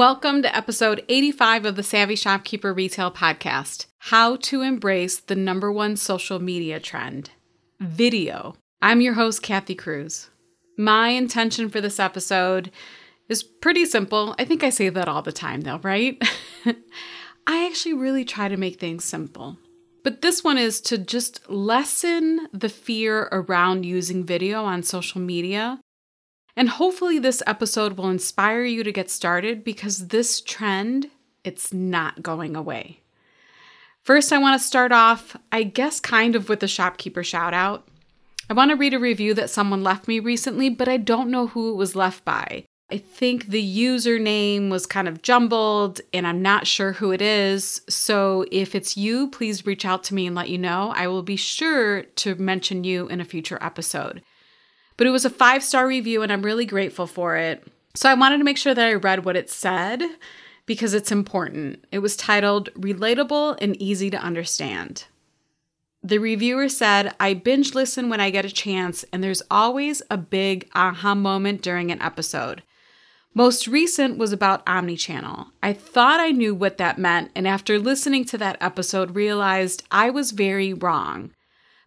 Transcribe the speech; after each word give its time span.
Welcome 0.00 0.40
to 0.44 0.56
episode 0.56 1.04
85 1.10 1.66
of 1.66 1.76
the 1.76 1.82
Savvy 1.82 2.16
Shopkeeper 2.16 2.72
Retail 2.72 3.10
Podcast 3.10 3.84
How 3.98 4.36
to 4.36 4.62
Embrace 4.62 5.20
the 5.20 5.36
Number 5.36 5.70
One 5.70 5.94
Social 5.94 6.38
Media 6.38 6.80
Trend 6.80 7.28
Video. 7.80 8.54
I'm 8.80 9.02
your 9.02 9.12
host, 9.12 9.42
Kathy 9.42 9.74
Cruz. 9.74 10.30
My 10.78 11.08
intention 11.08 11.68
for 11.68 11.82
this 11.82 12.00
episode 12.00 12.70
is 13.28 13.42
pretty 13.42 13.84
simple. 13.84 14.34
I 14.38 14.46
think 14.46 14.64
I 14.64 14.70
say 14.70 14.88
that 14.88 15.06
all 15.06 15.20
the 15.20 15.32
time, 15.32 15.60
though, 15.60 15.80
right? 15.82 16.16
I 17.46 17.66
actually 17.66 17.92
really 17.92 18.24
try 18.24 18.48
to 18.48 18.56
make 18.56 18.80
things 18.80 19.04
simple. 19.04 19.58
But 20.02 20.22
this 20.22 20.42
one 20.42 20.56
is 20.56 20.80
to 20.80 20.96
just 20.96 21.46
lessen 21.50 22.48
the 22.54 22.70
fear 22.70 23.28
around 23.32 23.84
using 23.84 24.24
video 24.24 24.64
on 24.64 24.82
social 24.82 25.20
media 25.20 25.78
and 26.60 26.68
hopefully 26.68 27.18
this 27.18 27.42
episode 27.46 27.94
will 27.94 28.10
inspire 28.10 28.64
you 28.64 28.84
to 28.84 28.92
get 28.92 29.10
started 29.10 29.64
because 29.64 30.08
this 30.08 30.42
trend, 30.42 31.08
it's 31.42 31.72
not 31.72 32.22
going 32.22 32.54
away. 32.54 33.00
First, 34.02 34.30
I 34.30 34.36
want 34.36 34.60
to 34.60 34.66
start 34.66 34.92
off, 34.92 35.38
I 35.50 35.62
guess, 35.62 36.00
kind 36.00 36.36
of 36.36 36.50
with 36.50 36.62
a 36.62 36.68
shopkeeper 36.68 37.24
shout 37.24 37.54
out. 37.54 37.88
I 38.50 38.52
want 38.52 38.72
to 38.72 38.76
read 38.76 38.92
a 38.92 38.98
review 38.98 39.32
that 39.34 39.48
someone 39.48 39.82
left 39.82 40.06
me 40.06 40.20
recently, 40.20 40.68
but 40.68 40.86
I 40.86 40.98
don't 40.98 41.30
know 41.30 41.46
who 41.46 41.70
it 41.70 41.76
was 41.76 41.96
left 41.96 42.26
by. 42.26 42.66
I 42.90 42.98
think 42.98 43.46
the 43.46 43.78
username 43.78 44.68
was 44.68 44.84
kind 44.84 45.08
of 45.08 45.22
jumbled 45.22 46.02
and 46.12 46.26
I'm 46.26 46.42
not 46.42 46.66
sure 46.66 46.92
who 46.92 47.10
it 47.10 47.22
is. 47.22 47.80
So 47.88 48.44
if 48.52 48.74
it's 48.74 48.98
you, 48.98 49.30
please 49.30 49.64
reach 49.64 49.86
out 49.86 50.04
to 50.04 50.14
me 50.14 50.26
and 50.26 50.36
let 50.36 50.50
you 50.50 50.58
know. 50.58 50.92
I 50.94 51.06
will 51.06 51.22
be 51.22 51.36
sure 51.36 52.02
to 52.02 52.34
mention 52.34 52.84
you 52.84 53.08
in 53.08 53.18
a 53.18 53.24
future 53.24 53.58
episode. 53.62 54.20
But 55.00 55.06
it 55.06 55.12
was 55.12 55.24
a 55.24 55.30
five 55.30 55.64
star 55.64 55.86
review 55.86 56.20
and 56.20 56.30
I'm 56.30 56.42
really 56.42 56.66
grateful 56.66 57.06
for 57.06 57.34
it. 57.34 57.66
So 57.94 58.10
I 58.10 58.12
wanted 58.12 58.36
to 58.36 58.44
make 58.44 58.58
sure 58.58 58.74
that 58.74 58.86
I 58.86 58.92
read 58.92 59.24
what 59.24 59.34
it 59.34 59.48
said 59.48 60.02
because 60.66 60.92
it's 60.92 61.10
important. 61.10 61.82
It 61.90 62.00
was 62.00 62.18
titled 62.18 62.68
Relatable 62.74 63.56
and 63.62 63.80
Easy 63.80 64.10
to 64.10 64.18
Understand. 64.18 65.06
The 66.02 66.18
reviewer 66.18 66.68
said, 66.68 67.14
I 67.18 67.32
binge 67.32 67.74
listen 67.74 68.10
when 68.10 68.20
I 68.20 68.28
get 68.28 68.44
a 68.44 68.50
chance, 68.50 69.02
and 69.10 69.24
there's 69.24 69.42
always 69.50 70.02
a 70.10 70.18
big 70.18 70.68
aha 70.74 71.14
moment 71.14 71.62
during 71.62 71.90
an 71.90 72.02
episode. 72.02 72.62
Most 73.32 73.66
recent 73.66 74.18
was 74.18 74.32
about 74.34 74.66
omnichannel. 74.66 75.46
I 75.62 75.72
thought 75.72 76.20
I 76.20 76.30
knew 76.30 76.54
what 76.54 76.76
that 76.76 76.98
meant, 76.98 77.30
and 77.34 77.48
after 77.48 77.78
listening 77.78 78.26
to 78.26 78.38
that 78.38 78.58
episode, 78.60 79.14
realized 79.14 79.82
I 79.90 80.10
was 80.10 80.32
very 80.32 80.74
wrong. 80.74 81.30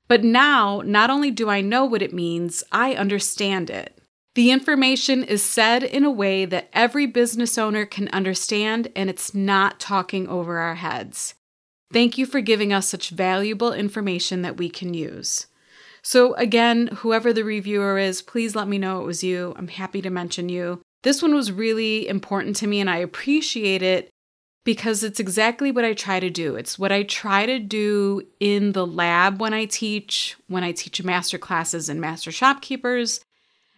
But 0.08 0.24
now, 0.24 0.82
not 0.86 1.10
only 1.10 1.32
do 1.32 1.50
I 1.50 1.62
know 1.62 1.86
what 1.86 2.02
it 2.02 2.14
means, 2.14 2.64
I 2.72 2.94
understand 2.94 3.70
it. 3.70 4.00
The 4.36 4.52
information 4.52 5.24
is 5.24 5.44
said 5.44 5.84
in 5.84 6.04
a 6.04 6.12
way 6.12 6.46
that 6.46 6.70
every 6.74 7.06
business 7.06 7.58
owner 7.58 7.86
can 7.86 8.08
understand, 8.10 8.90
and 8.96 9.10
it's 9.10 9.34
not 9.34 9.80
talking 9.80 10.28
over 10.28 10.58
our 10.58 10.76
heads. 10.76 11.36
Thank 11.92 12.18
you 12.18 12.26
for 12.26 12.42
giving 12.42 12.74
us 12.74 12.88
such 12.88 13.12
valuable 13.12 13.74
information 13.74 14.42
that 14.42 14.58
we 14.58 14.70
can 14.70 14.96
use. 14.96 15.46
So, 16.02 16.34
again, 16.34 16.88
whoever 16.88 17.32
the 17.32 17.44
reviewer 17.44 17.98
is, 17.98 18.24
please 18.24 18.56
let 18.56 18.68
me 18.68 18.80
know 18.80 19.02
it 19.02 19.06
was 19.06 19.24
you. 19.24 19.54
I'm 19.56 19.68
happy 19.68 20.02
to 20.02 20.10
mention 20.10 20.50
you. 20.50 20.82
This 21.04 21.22
one 21.22 21.36
was 21.36 21.52
really 21.52 22.08
important 22.08 22.56
to 22.58 22.68
me, 22.68 22.80
and 22.80 22.90
I 22.90 22.98
appreciate 22.98 23.84
it 23.84 24.10
because 24.64 25.04
it's 25.04 25.20
exactly 25.20 25.72
what 25.72 25.84
I 25.84 25.94
try 25.94 26.20
to 26.20 26.30
do. 26.30 26.56
It's 26.56 26.80
what 26.80 26.92
I 26.92 27.04
try 27.04 27.46
to 27.46 27.60
do 27.60 28.22
in 28.40 28.72
the 28.72 28.88
lab 28.88 29.42
when 29.42 29.54
I 29.54 29.66
teach, 29.66 30.36
when 30.48 30.64
I 30.64 30.72
teach 30.72 31.04
master 31.04 31.38
classes 31.38 31.90
and 31.90 32.00
master 32.00 32.32
shopkeepers, 32.32 33.20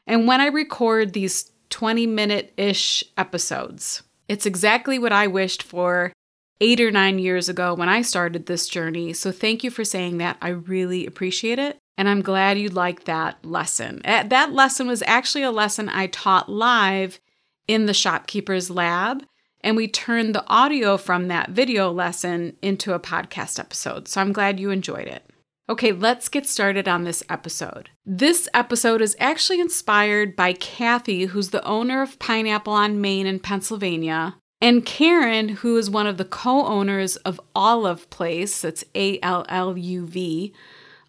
and 0.06 0.28
when 0.28 0.42
I 0.42 0.48
record 0.48 1.14
these 1.14 1.52
20 1.70 2.06
minute 2.08 2.54
ish 2.58 3.04
episodes. 3.18 4.04
It's 4.28 4.46
exactly 4.46 5.00
what 5.00 5.12
I 5.12 5.28
wished 5.28 5.64
for 5.64 6.14
eight 6.62 6.80
or 6.80 6.92
nine 6.92 7.20
years 7.20 7.50
ago 7.50 7.74
when 7.74 7.90
I 7.90 8.02
started 8.02 8.46
this 8.46 8.68
journey. 8.68 9.14
So 9.14 9.32
thank 9.32 9.64
you 9.64 9.72
for 9.72 9.84
saying 9.84 10.20
that. 10.20 10.38
I 10.42 10.50
really 10.50 11.06
appreciate 11.06 11.60
it. 11.60 11.78
And 11.98 12.10
I'm 12.10 12.22
glad 12.22 12.58
you 12.60 12.70
liked 12.70 13.06
that 13.06 13.44
lesson. 13.44 14.02
Eh, 14.06 14.24
that 14.24 14.54
lesson 14.54 14.88
was 14.88 15.04
actually 15.06 15.44
a 15.44 15.52
lesson 15.52 15.90
I 15.90 16.08
taught 16.08 16.50
live 16.50 17.20
in 17.68 17.86
the 17.86 17.94
shopkeeper's 17.94 18.70
lab 18.70 19.24
and 19.66 19.76
we 19.76 19.88
turned 19.88 20.36
the 20.36 20.48
audio 20.48 20.96
from 20.96 21.28
that 21.28 21.50
video 21.50 21.92
lesson 21.92 22.56
into 22.62 22.94
a 22.94 23.00
podcast 23.00 23.60
episode. 23.60 24.08
So 24.08 24.22
I'm 24.22 24.32
glad 24.32 24.60
you 24.60 24.70
enjoyed 24.70 25.08
it. 25.08 25.28
Okay, 25.68 25.92
let's 25.92 26.30
get 26.30 26.46
started 26.46 26.88
on 26.88 27.04
this 27.04 27.24
episode. 27.28 27.90
This 28.06 28.48
episode 28.54 29.02
is 29.02 29.16
actually 29.20 29.60
inspired 29.60 30.36
by 30.36 30.54
Kathy, 30.54 31.26
who's 31.26 31.50
the 31.50 31.66
owner 31.66 32.04
of 32.04 32.20
Pineapple 32.20 32.74
on 32.74 33.02
Main 33.02 33.26
in 33.26 33.40
Pennsylvania, 33.40 34.36
and 34.62 34.86
Karen, 34.86 35.50
who 35.50 35.76
is 35.78 35.90
one 35.90 36.06
of 36.06 36.18
the 36.18 36.26
co 36.26 36.64
owners 36.68 37.16
of 37.18 37.42
Alluv 37.56 38.08
Place, 38.12 38.62
that's 38.62 38.84
A 38.94 39.20
L 39.22 39.48
L 39.50 39.76
U 39.76 40.06
V, 40.06 40.54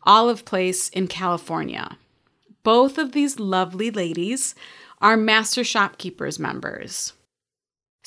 Alluv 0.07 0.47
Place 0.47 0.89
in 0.89 1.09
California. 1.09 1.99
Both 2.63 2.97
of 2.97 3.13
these 3.13 3.39
lovely 3.39 3.91
ladies 3.91 4.55
are 5.03 5.19
Master 5.19 5.63
Shopkeepers 5.63 6.39
members. 6.39 7.13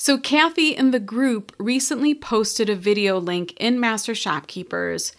So, 0.02 0.16
Kathy 0.16 0.74
in 0.74 0.92
the 0.92 0.98
group 0.98 1.54
recently 1.58 2.14
posted 2.14 2.70
a 2.70 2.74
video 2.74 3.18
link 3.18 3.52
in 3.58 3.78
Master 3.78 4.14
Shopkeepers 4.14 5.12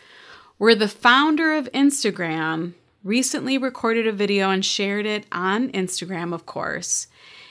where 0.57 0.73
the 0.73 0.87
founder 0.87 1.53
of 1.53 1.71
Instagram 1.71 2.73
recently 3.03 3.59
recorded 3.59 4.07
a 4.07 4.11
video 4.11 4.49
and 4.49 4.65
shared 4.65 5.05
it 5.05 5.27
on 5.31 5.69
Instagram, 5.73 6.33
of 6.33 6.47
course. 6.47 7.05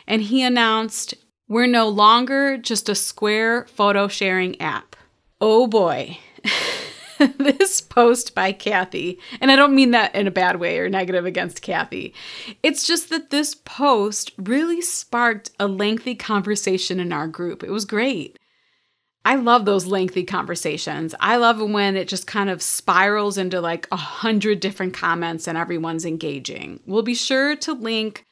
And 0.09 0.23
he 0.23 0.43
announced, 0.43 1.15
We're 1.47 1.69
no 1.69 1.89
longer 1.89 2.59
just 2.59 2.89
a 2.89 2.97
Square 2.97 3.67
photo 3.69 4.09
sharing 4.09 4.61
app. 4.61 4.97
Oh 5.41 5.69
boy. 5.69 6.19
this 7.39 7.81
post 7.81 8.35
by 8.35 8.53
Kathy, 8.53 9.19
and 9.41 9.51
I 9.51 9.57
don't 9.57 9.75
mean 9.75 9.91
that 9.91 10.15
in 10.15 10.27
a 10.27 10.31
bad 10.31 10.59
way 10.59 10.79
or 10.79 10.89
negative 10.89 11.27
against 11.27 11.63
Kathy. 11.63 12.15
It's 12.63 12.87
just 12.87 13.11
that 13.11 13.31
this 13.31 13.55
post 13.55 14.33
really 14.39 14.81
sparked 14.81 15.51
a 15.59 15.67
lengthy 15.67 16.15
conversation 16.15 16.99
in 16.99 17.13
our 17.13 17.27
group. 17.27 17.63
It 17.63 17.71
was 17.71 17.85
great. 17.85 18.39
I 19.23 19.37
love 19.37 19.67
those 19.67 19.87
lengthy 19.87 20.25
conversations. 20.25 21.15
I 21.21 21.37
love 21.37 21.61
when 21.61 21.95
it 21.95 22.09
just 22.09 22.27
kind 22.27 22.49
of 22.49 22.63
spirals 22.63 23.37
into 23.37 23.61
like 23.61 23.87
a 23.93 23.97
hundred 23.97 24.61
different 24.61 24.95
comments 24.95 25.47
and 25.47 25.59
everyone's 25.59 26.07
engaging. 26.07 26.81
We'll 26.87 27.03
be 27.03 27.15
sure 27.15 27.55
to 27.57 27.75
link 27.75 28.25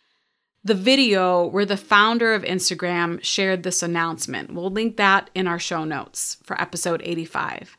the 0.65 0.75
video 0.75 1.45
where 1.45 1.67
the 1.67 1.77
founder 1.77 2.33
of 2.33 2.43
Instagram 2.43 3.23
shared 3.23 3.65
this 3.65 3.83
announcement. 3.83 4.55
We'll 4.55 4.71
link 4.71 4.97
that 4.97 5.29
in 5.35 5.47
our 5.47 5.59
show 5.59 5.85
notes 5.85 6.39
for 6.43 6.59
episode 6.61 7.03
85. 7.05 7.77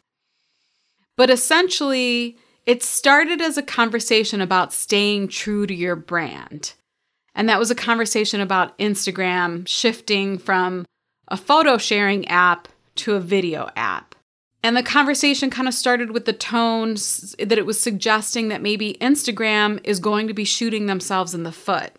But 1.19 1.29
essentially, 1.29 2.37
it 2.65 2.81
started 2.81 3.41
as 3.41 3.57
a 3.57 3.61
conversation 3.61 4.39
about 4.39 4.71
staying 4.71 5.27
true 5.27 5.67
to 5.67 5.73
your 5.73 5.97
brand. 5.97 6.75
And 7.35 7.49
that 7.49 7.59
was 7.59 7.69
a 7.69 7.75
conversation 7.75 8.39
about 8.39 8.77
Instagram 8.77 9.67
shifting 9.67 10.37
from 10.37 10.85
a 11.27 11.35
photo 11.35 11.77
sharing 11.77 12.25
app 12.29 12.69
to 12.95 13.15
a 13.15 13.19
video 13.19 13.69
app. 13.75 14.15
And 14.63 14.77
the 14.77 14.81
conversation 14.81 15.49
kind 15.49 15.67
of 15.67 15.73
started 15.73 16.11
with 16.11 16.23
the 16.23 16.31
tone 16.31 16.93
that 16.93 17.57
it 17.57 17.65
was 17.65 17.81
suggesting 17.81 18.47
that 18.47 18.61
maybe 18.61 18.97
Instagram 19.01 19.81
is 19.83 19.99
going 19.99 20.29
to 20.29 20.33
be 20.33 20.45
shooting 20.45 20.85
themselves 20.85 21.33
in 21.33 21.43
the 21.43 21.51
foot 21.51 21.91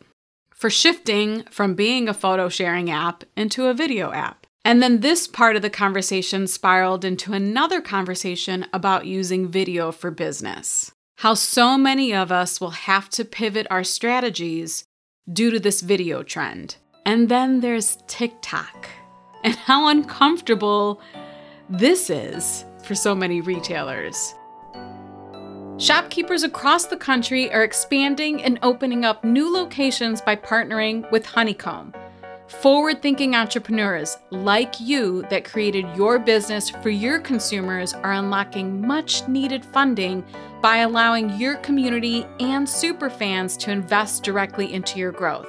for 0.54 0.70
shifting 0.70 1.42
from 1.50 1.74
being 1.74 2.08
a 2.08 2.14
photo 2.14 2.48
sharing 2.48 2.90
app 2.90 3.24
into 3.36 3.66
a 3.66 3.74
video 3.74 4.12
app. 4.12 4.39
And 4.70 4.80
then 4.80 5.00
this 5.00 5.26
part 5.26 5.56
of 5.56 5.62
the 5.62 5.68
conversation 5.68 6.46
spiraled 6.46 7.04
into 7.04 7.32
another 7.32 7.80
conversation 7.80 8.66
about 8.72 9.04
using 9.04 9.48
video 9.48 9.90
for 9.90 10.12
business. 10.12 10.92
How 11.16 11.34
so 11.34 11.76
many 11.76 12.14
of 12.14 12.30
us 12.30 12.60
will 12.60 12.70
have 12.70 13.08
to 13.10 13.24
pivot 13.24 13.66
our 13.68 13.82
strategies 13.82 14.84
due 15.32 15.50
to 15.50 15.58
this 15.58 15.80
video 15.80 16.22
trend. 16.22 16.76
And 17.04 17.28
then 17.28 17.58
there's 17.58 17.98
TikTok, 18.06 18.88
and 19.42 19.56
how 19.56 19.88
uncomfortable 19.88 21.02
this 21.68 22.08
is 22.08 22.64
for 22.84 22.94
so 22.94 23.12
many 23.12 23.40
retailers. 23.40 24.36
Shopkeepers 25.78 26.44
across 26.44 26.86
the 26.86 26.96
country 26.96 27.52
are 27.52 27.64
expanding 27.64 28.40
and 28.44 28.60
opening 28.62 29.04
up 29.04 29.24
new 29.24 29.52
locations 29.52 30.20
by 30.20 30.36
partnering 30.36 31.10
with 31.10 31.26
Honeycomb 31.26 31.92
Forward 32.50 33.00
thinking 33.00 33.34
entrepreneurs 33.36 34.18
like 34.30 34.80
you 34.80 35.22
that 35.30 35.44
created 35.44 35.86
your 35.96 36.18
business 36.18 36.68
for 36.68 36.90
your 36.90 37.20
consumers 37.20 37.94
are 37.94 38.12
unlocking 38.12 38.84
much 38.84 39.28
needed 39.28 39.64
funding 39.64 40.24
by 40.60 40.78
allowing 40.78 41.38
your 41.38 41.58
community 41.58 42.26
and 42.40 42.66
superfans 42.66 43.56
to 43.60 43.70
invest 43.70 44.24
directly 44.24 44.74
into 44.74 44.98
your 44.98 45.12
growth. 45.12 45.46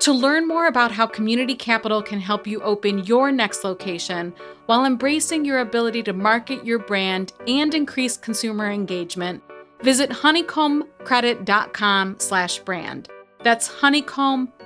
To 0.00 0.12
learn 0.12 0.46
more 0.46 0.66
about 0.66 0.92
how 0.92 1.06
community 1.06 1.54
capital 1.54 2.02
can 2.02 2.20
help 2.20 2.46
you 2.46 2.60
open 2.60 3.04
your 3.04 3.32
next 3.32 3.64
location 3.64 4.34
while 4.66 4.84
embracing 4.84 5.46
your 5.46 5.60
ability 5.60 6.02
to 6.02 6.12
market 6.12 6.66
your 6.66 6.78
brand 6.78 7.32
and 7.48 7.74
increase 7.74 8.18
consumer 8.18 8.70
engagement, 8.70 9.42
visit 9.80 10.10
honeycombcredit.com/brand. 10.10 13.08
That's 13.42 13.68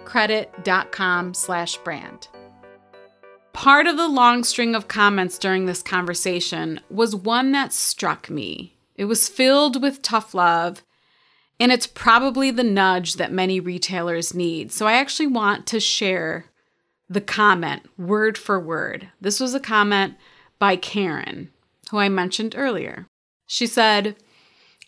honeycombcredit.com/brand. 0.05 2.29
Part 3.53 3.87
of 3.87 3.97
the 3.97 4.09
long 4.09 4.45
string 4.45 4.75
of 4.75 4.89
comments 4.89 5.39
during 5.39 5.67
this 5.67 5.83
conversation 5.83 6.81
was 6.89 7.17
one 7.17 7.53
that 7.53 7.73
struck 7.73 8.31
me. 8.31 8.77
It 8.97 9.07
was 9.07 9.29
filled 9.29 9.83
with 9.83 10.03
tough 10.03 10.35
love 10.35 10.83
and 11.59 11.71
it's 11.71 11.87
probably 11.87 12.51
the 12.51 12.65
nudge 12.65 13.17
that 13.17 13.33
many 13.33 13.61
retailers 13.61 14.35
need. 14.35 14.73
So 14.73 14.87
I 14.87 14.95
actually 14.95 15.27
want 15.27 15.67
to 15.67 15.79
share 15.79 16.47
the 17.09 17.21
comment 17.21 17.83
word 17.99 18.39
for 18.39 18.59
word. 18.59 19.09
This 19.21 19.41
was 19.41 19.53
a 19.53 19.61
comment 19.61 20.15
by 20.59 20.77
Karen, 20.77 21.51
who 21.91 21.99
I 21.99 22.09
mentioned 22.09 22.55
earlier. 22.57 23.07
She 23.47 23.67
said, 23.67 24.17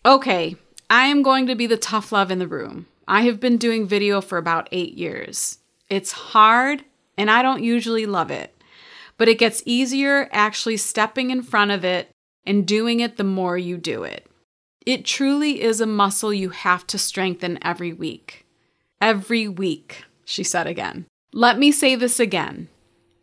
Okay, 0.07 0.57
I 0.89 1.07
am 1.07 1.23
going 1.23 1.47
to 1.47 1.55
be 1.55 1.67
the 1.67 1.77
tough 1.77 2.11
love 2.11 2.31
in 2.31 2.39
the 2.39 2.49
room. 2.49 2.87
I 3.07 3.23
have 3.23 3.41
been 3.41 3.57
doing 3.57 3.87
video 3.87 4.21
for 4.21 4.39
about 4.39 4.69
eight 4.73 4.95
years. 4.95 5.59
It's 5.89 6.13
hard 6.13 6.85
and 7.19 7.31
I 7.31 7.43
don't 7.43 7.63
usually 7.63 8.07
love 8.07 8.31
it, 8.31 8.55
but 9.19 9.29
it 9.29 9.39
gets 9.39 9.63
easier 9.67 10.29
actually 10.33 10.77
stepping 10.77 11.31
in 11.31 11.43
front 11.43 11.71
of 11.71 11.85
it 11.85 12.11
and 12.47 12.67
doing 12.67 13.01
it 13.01 13.17
the 13.17 13.25
more 13.25 13.59
you 13.59 13.77
do 13.77 14.05
it. 14.05 14.27
It 14.85 15.05
truly 15.05 15.63
is 15.63 15.81
a 15.81 15.87
muscle 15.87 16.33
you 16.33 16.51
have 16.51 16.87
to 16.89 16.99
strengthen 16.99 17.59
every 17.63 17.93
week. 17.93 18.47
Every 19.01 19.49
week, 19.49 20.05
she 20.25 20.43
said 20.43 20.67
again. 20.67 21.07
Let 21.33 21.59
me 21.59 21.71
say 21.71 21.95
this 21.95 22.19
again. 22.19 22.69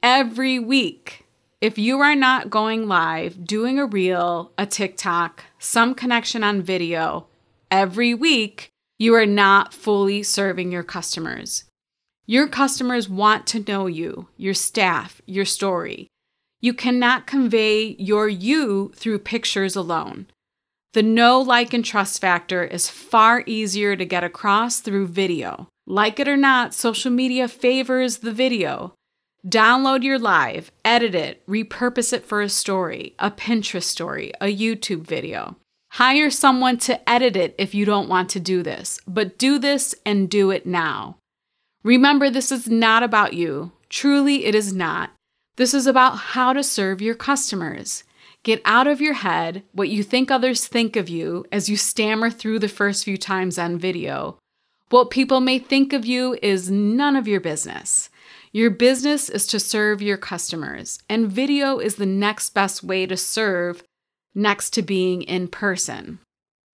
Every 0.01 0.59
week. 0.59 1.25
If 1.61 1.77
you 1.77 1.99
are 1.99 2.15
not 2.15 2.49
going 2.49 2.87
live, 2.87 3.45
doing 3.45 3.77
a 3.79 3.85
reel, 3.85 4.53
a 4.57 4.65
TikTok, 4.65 5.43
some 5.57 5.93
connection 5.93 6.41
on 6.43 6.61
video 6.61 7.27
every 7.69 8.13
week, 8.13 8.71
you 8.99 9.15
are 9.15 9.25
not 9.25 9.73
fully 9.73 10.21
serving 10.21 10.73
your 10.73 10.83
customers. 10.83 11.63
Your 12.25 12.49
customers 12.49 13.07
want 13.07 13.47
to 13.47 13.63
know 13.65 13.87
you, 13.87 14.27
your 14.35 14.53
staff, 14.53 15.21
your 15.25 15.45
story. 15.45 16.07
You 16.59 16.73
cannot 16.73 17.25
convey 17.25 17.95
your 17.97 18.27
you 18.27 18.91
through 18.93 19.19
pictures 19.19 19.77
alone. 19.77 20.27
The 20.93 21.01
know, 21.01 21.39
like, 21.39 21.73
and 21.73 21.85
trust 21.85 22.19
factor 22.19 22.63
is 22.63 22.89
far 22.89 23.43
easier 23.45 23.95
to 23.95 24.05
get 24.05 24.25
across 24.25 24.81
through 24.81 25.07
video. 25.07 25.69
Like 25.87 26.19
it 26.19 26.27
or 26.27 26.35
not, 26.35 26.73
social 26.73 27.09
media 27.09 27.47
favors 27.47 28.17
the 28.17 28.33
video. 28.33 28.93
Download 29.47 30.03
your 30.03 30.19
live, 30.19 30.71
edit 30.83 31.15
it, 31.15 31.47
repurpose 31.47 32.11
it 32.11 32.25
for 32.25 32.41
a 32.41 32.49
story, 32.49 33.15
a 33.17 33.31
Pinterest 33.31 33.83
story, 33.83 34.33
a 34.41 34.53
YouTube 34.53 35.07
video. 35.07 35.55
Hire 35.93 36.29
someone 36.29 36.77
to 36.79 37.09
edit 37.09 37.35
it 37.35 37.55
if 37.57 37.73
you 37.73 37.83
don't 37.83 38.09
want 38.09 38.29
to 38.29 38.39
do 38.39 38.63
this, 38.63 38.99
but 39.07 39.37
do 39.37 39.57
this 39.59 39.95
and 40.05 40.29
do 40.29 40.51
it 40.51 40.65
now. 40.65 41.17
Remember, 41.83 42.29
this 42.29 42.51
is 42.51 42.67
not 42.67 43.03
about 43.03 43.33
you. 43.33 43.71
Truly, 43.89 44.45
it 44.45 44.53
is 44.53 44.73
not. 44.73 45.11
This 45.55 45.73
is 45.73 45.87
about 45.87 46.17
how 46.17 46.53
to 46.53 46.63
serve 46.63 47.01
your 47.01 47.15
customers. 47.15 48.03
Get 48.43 48.61
out 48.63 48.87
of 48.87 49.01
your 49.01 49.15
head 49.15 49.63
what 49.73 49.89
you 49.89 50.03
think 50.03 50.31
others 50.31 50.67
think 50.67 50.95
of 50.95 51.09
you 51.09 51.45
as 51.51 51.67
you 51.67 51.75
stammer 51.75 52.29
through 52.29 52.59
the 52.59 52.69
first 52.69 53.03
few 53.03 53.17
times 53.17 53.57
on 53.57 53.77
video. 53.77 54.37
What 54.89 55.09
people 55.09 55.41
may 55.41 55.59
think 55.59 55.91
of 55.91 56.05
you 56.05 56.37
is 56.41 56.71
none 56.71 57.15
of 57.15 57.27
your 57.27 57.41
business. 57.41 58.09
Your 58.51 58.69
business 58.69 59.29
is 59.29 59.45
to 59.47 59.59
serve 59.59 60.01
your 60.01 60.17
customers, 60.17 60.99
and 61.09 61.31
video 61.31 61.77
is 61.77 61.95
the 61.95 62.05
next 62.05 62.51
best 62.51 62.83
way 62.83 63.05
to 63.05 63.17
serve 63.17 63.83
next 64.33 64.71
to 64.71 64.81
being 64.81 65.21
in 65.23 65.47
person. 65.47 66.19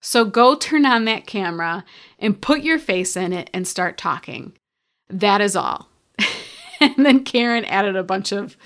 So 0.00 0.24
go 0.24 0.54
turn 0.54 0.86
on 0.86 1.04
that 1.06 1.26
camera 1.26 1.84
and 2.18 2.40
put 2.40 2.62
your 2.62 2.78
face 2.78 3.16
in 3.16 3.32
it 3.32 3.50
and 3.52 3.66
start 3.66 3.98
talking. 3.98 4.52
That 5.08 5.40
is 5.40 5.56
all. 5.56 5.88
and 6.80 7.04
then 7.04 7.24
Karen 7.24 7.64
added 7.64 7.96
a 7.96 8.04
bunch 8.04 8.32
of 8.32 8.56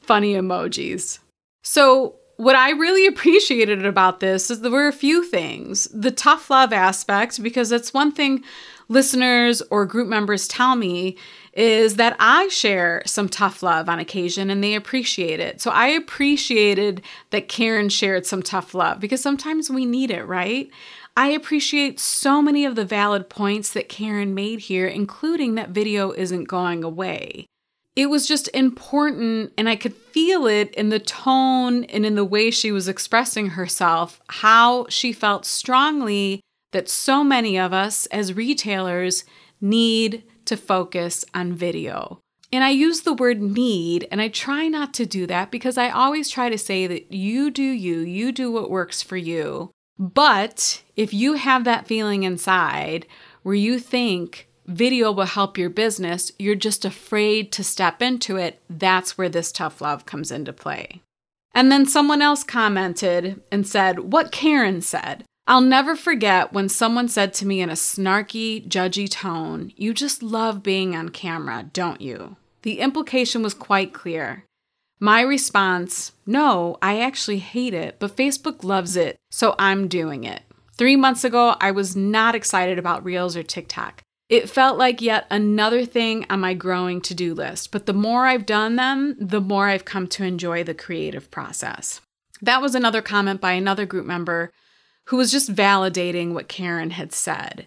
funny 0.00 0.34
emojis. 0.34 1.18
So, 1.62 2.16
what 2.36 2.56
I 2.56 2.70
really 2.70 3.06
appreciated 3.06 3.86
about 3.86 4.20
this 4.20 4.50
is 4.50 4.60
there 4.60 4.70
were 4.70 4.88
a 4.88 4.92
few 4.92 5.24
things. 5.24 5.88
The 5.94 6.10
tough 6.10 6.50
love 6.50 6.72
aspect, 6.72 7.42
because 7.42 7.70
it's 7.70 7.94
one 7.94 8.10
thing 8.10 8.42
listeners 8.88 9.62
or 9.70 9.86
group 9.86 10.08
members 10.08 10.48
tell 10.48 10.76
me 10.76 11.16
is 11.56 11.96
that 11.96 12.16
I 12.18 12.48
share 12.48 13.02
some 13.06 13.28
tough 13.28 13.62
love 13.62 13.88
on 13.88 13.98
occasion 13.98 14.50
and 14.50 14.62
they 14.62 14.74
appreciate 14.74 15.40
it. 15.40 15.60
So 15.60 15.70
I 15.70 15.88
appreciated 15.88 17.02
that 17.30 17.48
Karen 17.48 17.88
shared 17.88 18.26
some 18.26 18.42
tough 18.42 18.74
love 18.74 19.00
because 19.00 19.22
sometimes 19.22 19.70
we 19.70 19.86
need 19.86 20.10
it, 20.10 20.24
right? 20.24 20.68
I 21.16 21.28
appreciate 21.28 22.00
so 22.00 22.42
many 22.42 22.64
of 22.64 22.74
the 22.74 22.84
valid 22.84 23.28
points 23.28 23.72
that 23.72 23.88
Karen 23.88 24.34
made 24.34 24.60
here, 24.60 24.88
including 24.88 25.54
that 25.54 25.70
video 25.70 26.10
isn't 26.12 26.48
going 26.48 26.82
away 26.82 27.46
it 27.96 28.10
was 28.10 28.26
just 28.26 28.48
important 28.52 29.52
and 29.56 29.68
I 29.68 29.76
could 29.76 29.94
feel 29.94 30.46
it 30.46 30.74
in 30.74 30.88
the 30.88 30.98
tone 30.98 31.84
and 31.84 32.04
in 32.04 32.16
the 32.16 32.24
way 32.24 32.50
she 32.50 32.72
was 32.72 32.88
expressing 32.88 33.50
herself, 33.50 34.20
how 34.28 34.86
she 34.88 35.12
felt 35.12 35.44
strongly 35.44 36.40
that 36.72 36.88
so 36.88 37.22
many 37.22 37.56
of 37.56 37.72
us 37.72 38.06
as 38.06 38.34
retailers 38.34 39.24
need 39.60 40.24
to 40.46 40.56
focus 40.56 41.24
on 41.34 41.52
video. 41.52 42.20
And 42.52 42.62
I 42.62 42.70
use 42.70 43.00
the 43.00 43.14
word 43.14 43.40
need, 43.42 44.06
and 44.10 44.20
I 44.20 44.28
try 44.28 44.68
not 44.68 44.94
to 44.94 45.06
do 45.06 45.26
that 45.26 45.50
because 45.50 45.76
I 45.76 45.90
always 45.90 46.30
try 46.30 46.48
to 46.48 46.58
say 46.58 46.86
that 46.86 47.12
you 47.12 47.50
do 47.50 47.62
you, 47.62 48.00
you 48.00 48.30
do 48.30 48.52
what 48.52 48.70
works 48.70 49.02
for 49.02 49.16
you. 49.16 49.70
But 49.98 50.82
if 50.96 51.12
you 51.12 51.34
have 51.34 51.64
that 51.64 51.86
feeling 51.86 52.22
inside 52.22 53.06
where 53.42 53.54
you 53.54 53.78
think 53.78 54.48
video 54.66 55.12
will 55.12 55.26
help 55.26 55.58
your 55.58 55.70
business, 55.70 56.32
you're 56.38 56.54
just 56.54 56.84
afraid 56.84 57.52
to 57.52 57.64
step 57.64 58.00
into 58.00 58.36
it, 58.36 58.60
that's 58.68 59.18
where 59.18 59.28
this 59.28 59.52
tough 59.52 59.80
love 59.80 60.06
comes 60.06 60.30
into 60.30 60.52
play. 60.52 61.02
And 61.54 61.70
then 61.70 61.86
someone 61.86 62.22
else 62.22 62.42
commented 62.42 63.40
and 63.52 63.66
said, 63.66 64.12
What 64.12 64.32
Karen 64.32 64.80
said. 64.80 65.24
I'll 65.46 65.60
never 65.60 65.94
forget 65.94 66.54
when 66.54 66.70
someone 66.70 67.06
said 67.06 67.34
to 67.34 67.46
me 67.46 67.60
in 67.60 67.68
a 67.68 67.74
snarky, 67.74 68.66
judgy 68.66 69.10
tone, 69.10 69.72
You 69.76 69.92
just 69.92 70.22
love 70.22 70.62
being 70.62 70.96
on 70.96 71.10
camera, 71.10 71.68
don't 71.70 72.00
you? 72.00 72.36
The 72.62 72.80
implication 72.80 73.42
was 73.42 73.52
quite 73.52 73.92
clear. 73.92 74.44
My 75.00 75.20
response, 75.20 76.12
No, 76.24 76.78
I 76.80 77.00
actually 77.00 77.40
hate 77.40 77.74
it, 77.74 77.96
but 77.98 78.16
Facebook 78.16 78.64
loves 78.64 78.96
it, 78.96 79.16
so 79.30 79.54
I'm 79.58 79.86
doing 79.86 80.24
it. 80.24 80.42
Three 80.78 80.96
months 80.96 81.24
ago, 81.24 81.56
I 81.60 81.72
was 81.72 81.94
not 81.94 82.34
excited 82.34 82.78
about 82.78 83.04
Reels 83.04 83.36
or 83.36 83.42
TikTok. 83.42 84.00
It 84.30 84.48
felt 84.48 84.78
like 84.78 85.02
yet 85.02 85.26
another 85.30 85.84
thing 85.84 86.24
on 86.30 86.40
my 86.40 86.54
growing 86.54 87.02
to 87.02 87.14
do 87.14 87.34
list, 87.34 87.70
but 87.70 87.84
the 87.84 87.92
more 87.92 88.26
I've 88.26 88.46
done 88.46 88.76
them, 88.76 89.14
the 89.20 89.42
more 89.42 89.68
I've 89.68 89.84
come 89.84 90.06
to 90.08 90.24
enjoy 90.24 90.64
the 90.64 90.72
creative 90.72 91.30
process. 91.30 92.00
That 92.40 92.62
was 92.62 92.74
another 92.74 93.02
comment 93.02 93.42
by 93.42 93.52
another 93.52 93.84
group 93.84 94.06
member 94.06 94.50
who 95.06 95.16
was 95.16 95.30
just 95.30 95.54
validating 95.54 96.32
what 96.32 96.48
Karen 96.48 96.90
had 96.90 97.12
said. 97.12 97.66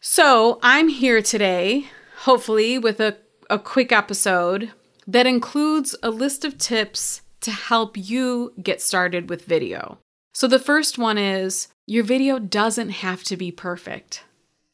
So 0.00 0.58
I'm 0.62 0.88
here 0.88 1.20
today, 1.20 1.86
hopefully, 2.18 2.78
with 2.78 3.00
a, 3.00 3.16
a 3.50 3.58
quick 3.58 3.92
episode 3.92 4.72
that 5.06 5.26
includes 5.26 5.94
a 6.02 6.10
list 6.10 6.44
of 6.44 6.58
tips 6.58 7.22
to 7.40 7.50
help 7.50 7.96
you 7.96 8.52
get 8.62 8.80
started 8.80 9.28
with 9.28 9.44
video. 9.44 9.98
So 10.32 10.48
the 10.48 10.58
first 10.58 10.98
one 10.98 11.18
is 11.18 11.68
your 11.86 12.04
video 12.04 12.38
doesn't 12.38 12.90
have 12.90 13.22
to 13.24 13.36
be 13.36 13.52
perfect. 13.52 14.24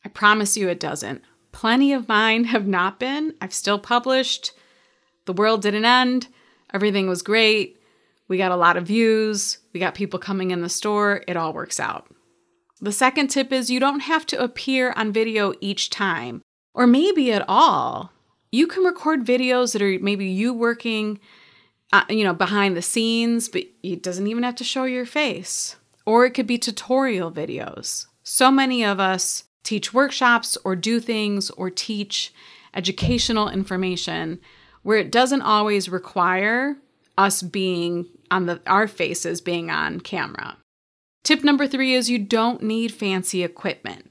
I 0.04 0.08
promise 0.08 0.56
you 0.56 0.68
it 0.68 0.80
doesn't. 0.80 1.22
Plenty 1.52 1.92
of 1.92 2.08
mine 2.08 2.44
have 2.44 2.66
not 2.66 2.98
been. 2.98 3.34
I've 3.40 3.52
still 3.52 3.78
published. 3.78 4.52
The 5.26 5.32
world 5.32 5.62
didn't 5.62 5.84
end. 5.84 6.28
Everything 6.72 7.08
was 7.08 7.22
great. 7.22 7.78
We 8.32 8.38
got 8.38 8.50
a 8.50 8.56
lot 8.56 8.78
of 8.78 8.86
views. 8.86 9.58
We 9.74 9.80
got 9.80 9.94
people 9.94 10.18
coming 10.18 10.52
in 10.52 10.62
the 10.62 10.70
store. 10.70 11.22
It 11.28 11.36
all 11.36 11.52
works 11.52 11.78
out. 11.78 12.06
The 12.80 12.90
second 12.90 13.28
tip 13.28 13.52
is 13.52 13.68
you 13.68 13.78
don't 13.78 14.00
have 14.00 14.24
to 14.28 14.42
appear 14.42 14.94
on 14.96 15.12
video 15.12 15.52
each 15.60 15.90
time, 15.90 16.40
or 16.72 16.86
maybe 16.86 17.30
at 17.30 17.44
all. 17.46 18.10
You 18.50 18.66
can 18.66 18.84
record 18.84 19.26
videos 19.26 19.74
that 19.74 19.82
are 19.82 19.98
maybe 20.00 20.24
you 20.24 20.54
working, 20.54 21.20
uh, 21.92 22.04
you 22.08 22.24
know, 22.24 22.32
behind 22.32 22.74
the 22.74 22.80
scenes, 22.80 23.50
but 23.50 23.64
it 23.82 24.02
doesn't 24.02 24.26
even 24.26 24.44
have 24.44 24.56
to 24.56 24.64
show 24.64 24.84
your 24.84 25.04
face. 25.04 25.76
Or 26.06 26.24
it 26.24 26.30
could 26.30 26.46
be 26.46 26.56
tutorial 26.56 27.30
videos. 27.30 28.06
So 28.22 28.50
many 28.50 28.82
of 28.82 28.98
us 28.98 29.44
teach 29.62 29.92
workshops 29.92 30.56
or 30.64 30.74
do 30.74 31.00
things 31.00 31.50
or 31.50 31.68
teach 31.68 32.32
educational 32.72 33.50
information 33.50 34.40
where 34.84 34.96
it 34.96 35.12
doesn't 35.12 35.42
always 35.42 35.90
require 35.90 36.78
us 37.18 37.42
being 37.42 38.06
on 38.32 38.46
the 38.46 38.60
our 38.66 38.88
faces 38.88 39.40
being 39.40 39.70
on 39.70 40.00
camera. 40.00 40.56
Tip 41.22 41.44
number 41.44 41.68
3 41.68 41.94
is 41.94 42.10
you 42.10 42.18
don't 42.18 42.62
need 42.62 42.90
fancy 42.90 43.44
equipment. 43.44 44.10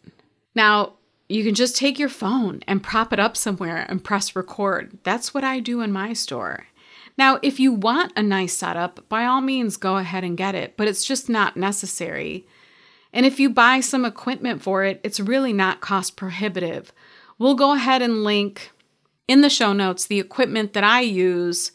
Now, 0.55 0.93
you 1.27 1.43
can 1.43 1.55
just 1.55 1.75
take 1.75 1.97
your 1.97 2.09
phone 2.09 2.61
and 2.67 2.83
prop 2.83 3.11
it 3.11 3.19
up 3.19 3.35
somewhere 3.35 3.85
and 3.89 4.03
press 4.03 4.35
record. 4.35 4.97
That's 5.03 5.33
what 5.33 5.43
I 5.43 5.59
do 5.59 5.81
in 5.81 5.91
my 5.91 6.13
store. 6.13 6.67
Now, 7.17 7.39
if 7.41 7.59
you 7.59 7.73
want 7.73 8.13
a 8.15 8.23
nice 8.23 8.53
setup, 8.53 9.07
by 9.09 9.25
all 9.25 9.41
means 9.41 9.75
go 9.75 9.97
ahead 9.97 10.23
and 10.23 10.37
get 10.37 10.55
it, 10.55 10.77
but 10.77 10.87
it's 10.87 11.03
just 11.03 11.29
not 11.29 11.57
necessary. 11.57 12.47
And 13.13 13.25
if 13.25 13.39
you 13.39 13.49
buy 13.49 13.79
some 13.79 14.05
equipment 14.05 14.61
for 14.61 14.83
it, 14.83 15.01
it's 15.03 15.19
really 15.19 15.51
not 15.51 15.81
cost 15.81 16.15
prohibitive. 16.15 16.93
We'll 17.37 17.55
go 17.55 17.73
ahead 17.73 18.01
and 18.01 18.23
link 18.23 18.71
in 19.27 19.41
the 19.41 19.49
show 19.49 19.73
notes 19.73 20.05
the 20.05 20.19
equipment 20.19 20.73
that 20.73 20.83
I 20.83 21.01
use 21.01 21.71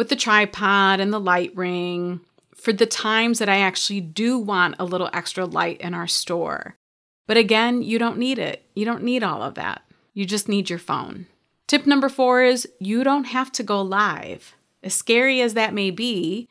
with 0.00 0.08
the 0.08 0.16
tripod 0.16 0.98
and 0.98 1.12
the 1.12 1.20
light 1.20 1.54
ring 1.54 2.22
for 2.54 2.72
the 2.72 2.86
times 2.86 3.38
that 3.38 3.50
I 3.50 3.58
actually 3.58 4.00
do 4.00 4.38
want 4.38 4.76
a 4.78 4.84
little 4.86 5.10
extra 5.12 5.44
light 5.44 5.78
in 5.82 5.92
our 5.92 6.06
store. 6.06 6.78
But 7.26 7.36
again, 7.36 7.82
you 7.82 7.98
don't 7.98 8.16
need 8.16 8.38
it. 8.38 8.64
You 8.74 8.86
don't 8.86 9.02
need 9.02 9.22
all 9.22 9.42
of 9.42 9.56
that. 9.56 9.82
You 10.14 10.24
just 10.24 10.48
need 10.48 10.70
your 10.70 10.78
phone. 10.78 11.26
Tip 11.66 11.86
number 11.86 12.08
four 12.08 12.42
is 12.42 12.66
you 12.78 13.04
don't 13.04 13.24
have 13.24 13.52
to 13.52 13.62
go 13.62 13.82
live. 13.82 14.54
As 14.82 14.94
scary 14.94 15.42
as 15.42 15.52
that 15.52 15.74
may 15.74 15.90
be, 15.90 16.48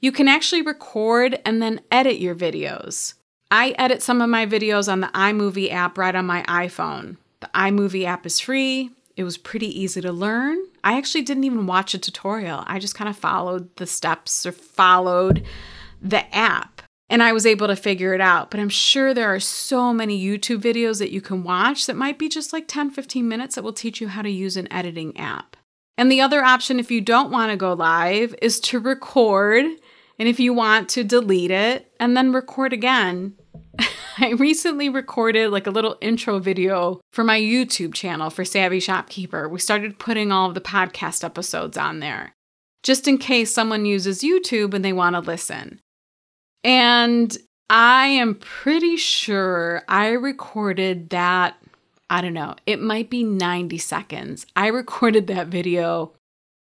you 0.00 0.10
can 0.10 0.26
actually 0.26 0.62
record 0.62 1.38
and 1.44 1.60
then 1.60 1.82
edit 1.92 2.18
your 2.18 2.34
videos. 2.34 3.12
I 3.50 3.74
edit 3.76 4.02
some 4.02 4.22
of 4.22 4.30
my 4.30 4.46
videos 4.46 4.90
on 4.90 5.00
the 5.00 5.08
iMovie 5.08 5.70
app 5.70 5.98
right 5.98 6.14
on 6.14 6.24
my 6.24 6.44
iPhone. 6.44 7.18
The 7.40 7.50
iMovie 7.54 8.06
app 8.06 8.24
is 8.24 8.40
free. 8.40 8.95
It 9.16 9.24
was 9.24 9.38
pretty 9.38 9.68
easy 9.80 10.00
to 10.02 10.12
learn. 10.12 10.58
I 10.84 10.98
actually 10.98 11.22
didn't 11.22 11.44
even 11.44 11.66
watch 11.66 11.94
a 11.94 11.98
tutorial. 11.98 12.62
I 12.66 12.78
just 12.78 12.94
kind 12.94 13.08
of 13.08 13.16
followed 13.16 13.74
the 13.76 13.86
steps 13.86 14.46
or 14.46 14.52
followed 14.52 15.44
the 16.02 16.34
app 16.34 16.82
and 17.08 17.22
I 17.22 17.32
was 17.32 17.46
able 17.46 17.68
to 17.68 17.76
figure 17.76 18.14
it 18.14 18.20
out. 18.20 18.50
But 18.50 18.60
I'm 18.60 18.68
sure 18.68 19.14
there 19.14 19.32
are 19.32 19.40
so 19.40 19.92
many 19.92 20.22
YouTube 20.22 20.60
videos 20.60 20.98
that 20.98 21.12
you 21.12 21.20
can 21.20 21.44
watch 21.44 21.86
that 21.86 21.96
might 21.96 22.18
be 22.18 22.28
just 22.28 22.52
like 22.52 22.66
10, 22.68 22.90
15 22.90 23.28
minutes 23.28 23.54
that 23.54 23.64
will 23.64 23.72
teach 23.72 24.00
you 24.00 24.08
how 24.08 24.22
to 24.22 24.30
use 24.30 24.56
an 24.56 24.72
editing 24.72 25.16
app. 25.16 25.56
And 25.98 26.10
the 26.10 26.20
other 26.20 26.42
option, 26.42 26.78
if 26.78 26.90
you 26.90 27.00
don't 27.00 27.30
want 27.30 27.50
to 27.50 27.56
go 27.56 27.72
live, 27.72 28.34
is 28.42 28.60
to 28.60 28.78
record. 28.78 29.64
And 30.18 30.28
if 30.28 30.40
you 30.40 30.52
want 30.52 30.88
to 30.90 31.04
delete 31.04 31.50
it 31.50 31.92
and 32.00 32.16
then 32.16 32.32
record 32.32 32.72
again. 32.72 33.34
I 34.18 34.30
recently 34.38 34.88
recorded 34.88 35.50
like 35.50 35.66
a 35.66 35.70
little 35.70 35.96
intro 36.00 36.38
video 36.38 37.00
for 37.12 37.24
my 37.24 37.38
YouTube 37.38 37.94
channel 37.94 38.30
for 38.30 38.44
Savvy 38.44 38.80
Shopkeeper. 38.80 39.48
We 39.48 39.58
started 39.58 39.98
putting 39.98 40.32
all 40.32 40.48
of 40.48 40.54
the 40.54 40.60
podcast 40.60 41.24
episodes 41.24 41.76
on 41.76 42.00
there 42.00 42.34
just 42.82 43.08
in 43.08 43.18
case 43.18 43.52
someone 43.52 43.84
uses 43.84 44.22
YouTube 44.22 44.72
and 44.72 44.84
they 44.84 44.92
want 44.92 45.14
to 45.14 45.20
listen. 45.20 45.80
And 46.62 47.36
I 47.68 48.06
am 48.06 48.36
pretty 48.36 48.96
sure 48.96 49.82
I 49.88 50.08
recorded 50.08 51.10
that 51.10 51.56
I 52.08 52.20
don't 52.20 52.34
know, 52.34 52.54
it 52.66 52.80
might 52.80 53.10
be 53.10 53.24
90 53.24 53.78
seconds. 53.78 54.46
I 54.54 54.68
recorded 54.68 55.26
that 55.26 55.48
video 55.48 56.12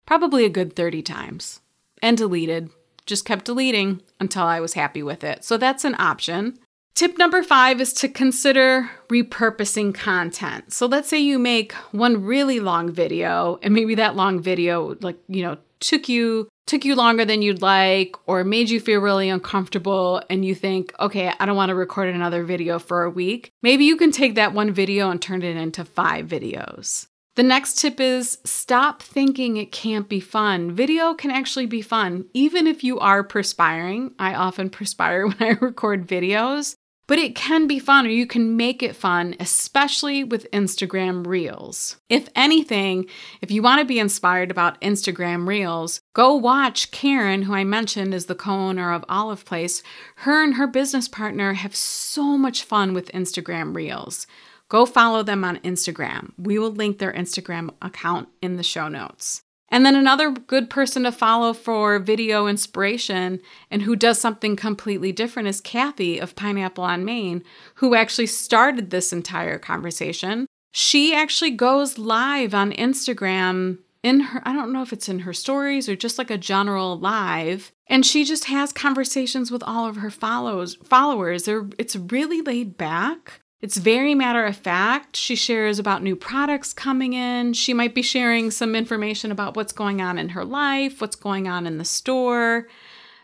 probably 0.06 0.46
a 0.46 0.50
good 0.50 0.76
30 0.76 1.02
times 1.02 1.62
and 2.02 2.18
deleted. 2.18 2.70
Just 3.08 3.26
kept 3.26 3.46
deleting 3.46 4.02
until 4.20 4.44
I 4.44 4.60
was 4.60 4.74
happy 4.74 5.02
with 5.02 5.24
it. 5.24 5.44
So 5.44 5.58
that's 5.58 5.84
an 5.84 5.96
option. 5.98 6.60
Tip 6.94 7.18
number 7.18 7.42
five 7.42 7.82
is 7.82 7.94
to 7.94 8.08
consider 8.08 8.90
repurposing 9.10 9.94
content. 9.94 10.72
So 10.72 10.86
let's 10.86 11.10
say 11.10 11.20
you 11.20 11.40
make 11.40 11.74
one 11.92 12.24
really 12.24 12.60
long 12.60 12.92
video, 12.92 13.60
and 13.64 13.74
maybe 13.74 13.96
that 13.96 14.16
long 14.16 14.40
video, 14.40 14.96
like, 15.02 15.18
you 15.28 15.42
know, 15.42 15.58
took 15.80 16.08
you 16.08 16.48
took 16.68 16.86
you 16.86 16.96
longer 16.96 17.26
than 17.26 17.42
you'd 17.42 17.62
like 17.62 18.16
or 18.28 18.44
made 18.44 18.70
you 18.70 18.80
feel 18.80 19.02
really 19.02 19.30
uncomfortable 19.30 20.22
and 20.30 20.46
you 20.46 20.56
think, 20.56 20.94
okay, 21.00 21.34
I 21.40 21.46
don't 21.46 21.56
want 21.56 21.70
to 21.70 21.76
record 21.76 22.08
another 22.08 22.44
video 22.44 22.80
for 22.80 23.04
a 23.04 23.10
week, 23.10 23.52
maybe 23.62 23.84
you 23.84 23.98
can 23.98 24.12
take 24.12 24.36
that 24.36 24.54
one 24.54 24.72
video 24.72 25.10
and 25.10 25.22
turn 25.22 25.42
it 25.42 25.58
into 25.58 25.84
five 25.84 26.28
videos. 26.28 27.08
The 27.36 27.44
next 27.44 27.80
tip 27.80 28.00
is 28.00 28.38
stop 28.44 29.02
thinking 29.02 29.56
it 29.56 29.72
can't 29.72 30.08
be 30.10 30.20
fun. 30.20 30.72
Video 30.74 31.14
can 31.14 31.32
actually 31.32 31.66
be 31.66 31.82
fun, 31.82 32.26
even 32.34 32.68
if 32.68 32.84
you 32.84 33.00
are 33.00 33.24
perspiring. 33.24 34.14
I 34.20 34.36
often 34.36 34.70
perspire 34.70 35.28
when 35.28 35.38
I 35.40 35.58
record 35.60 36.08
videos. 36.08 36.76
But 37.12 37.20
it 37.20 37.36
can 37.36 37.68
be 37.68 37.78
fun, 37.78 38.06
or 38.06 38.10
you 38.10 38.26
can 38.26 38.56
make 38.56 38.82
it 38.82 38.96
fun, 38.96 39.36
especially 39.38 40.24
with 40.24 40.50
Instagram 40.52 41.28
Reels. 41.28 41.98
If 42.08 42.30
anything, 42.38 43.06
if 43.42 43.52
you 43.52 43.62
want 43.62 43.82
to 43.82 43.86
be 43.86 44.00
inspired 44.00 44.50
about 44.50 44.80
Instagram 44.80 45.46
Reels, 45.46 46.00
go 46.14 46.34
watch 46.34 46.90
Karen, 46.92 47.42
who 47.42 47.54
I 47.54 47.66
mentioned 47.66 48.14
is 48.14 48.28
the 48.28 48.34
co 48.34 48.54
owner 48.54 48.94
of 48.94 49.06
Alluv 49.08 49.44
Place. 49.44 49.84
Her 50.20 50.42
and 50.42 50.54
her 50.54 50.68
business 50.68 51.10
partner 51.10 51.52
have 51.52 51.76
so 51.76 52.38
much 52.38 52.64
fun 52.64 52.94
with 52.94 53.12
Instagram 53.12 53.76
Reels. 53.76 54.26
Go 54.70 54.86
follow 54.86 55.22
them 55.22 55.44
on 55.44 55.60
Instagram. 55.66 56.32
We 56.38 56.58
will 56.60 56.72
link 56.72 57.00
their 57.00 57.12
Instagram 57.12 57.72
account 57.82 58.30
in 58.42 58.56
the 58.56 58.64
show 58.64 58.88
notes. 58.88 59.42
And 59.72 59.86
then 59.86 59.96
another 59.96 60.32
good 60.32 60.70
person 60.70 61.04
to 61.04 61.12
follow 61.14 61.54
for 61.54 61.98
video 61.98 62.46
inspiration 62.46 63.40
and 63.72 63.82
who 63.82 63.96
does 63.96 64.20
something 64.20 64.58
completely 64.58 65.14
different 65.14 65.48
is 65.48 65.62
Kathy 65.62 66.20
of 66.20 66.36
Pineapple 66.36 66.84
on 66.84 67.06
Main, 67.06 67.44
who 67.76 67.96
actually 67.96 68.28
started 68.28 68.90
this 68.90 69.14
entire 69.14 69.58
conversation. 69.58 70.46
She 70.74 71.16
actually 71.16 71.52
goes 71.52 71.98
live 71.98 72.54
on 72.54 72.74
Instagram 72.74 73.80
in 74.04 74.20
her 74.20 74.42
I 74.46 74.54
don't 74.54 74.74
know 74.74 74.82
if 74.82 74.94
it's 74.94 75.10
in 75.10 75.20
her 75.20 75.34
stories 75.34 75.88
or 75.88 75.96
just 75.96 76.18
like 76.18 76.32
a 76.32 76.38
general 76.38 76.98
live 76.98 77.72
and 77.88 78.06
she 78.06 78.24
just 78.24 78.46
has 78.46 78.74
conversations 78.74 79.52
with 79.52 79.62
all 79.64 79.86
of 79.88 79.98
her 79.98 80.10
follows 80.10 80.76
followers. 80.76 81.44
They're, 81.44 81.68
it's 81.78 81.96
really 81.96 82.42
laid 82.42 82.78
back 82.78 83.41
it's 83.62 83.78
very 83.78 84.16
matter 84.16 84.44
of 84.46 84.58
fact. 84.58 85.16
She 85.16 85.36
shares 85.36 85.78
about 85.78 86.02
new 86.02 86.16
products 86.16 86.74
coming 86.74 87.14
in. 87.14 87.54
She 87.54 87.74
might 87.74 87.94
be 87.94 88.02
sharing 88.02 88.50
some 88.50 88.76
information 88.76 89.32
about 89.32 89.56
what's 89.56 89.74
going 89.74 90.02
on 90.02 90.18
in 90.18 90.30
her 90.30 90.44
life, 90.44 91.00
what's 91.00 91.16
going 91.16 91.48
on 91.48 91.68
in 91.68 91.78
the 91.78 91.86
store. 91.86 92.68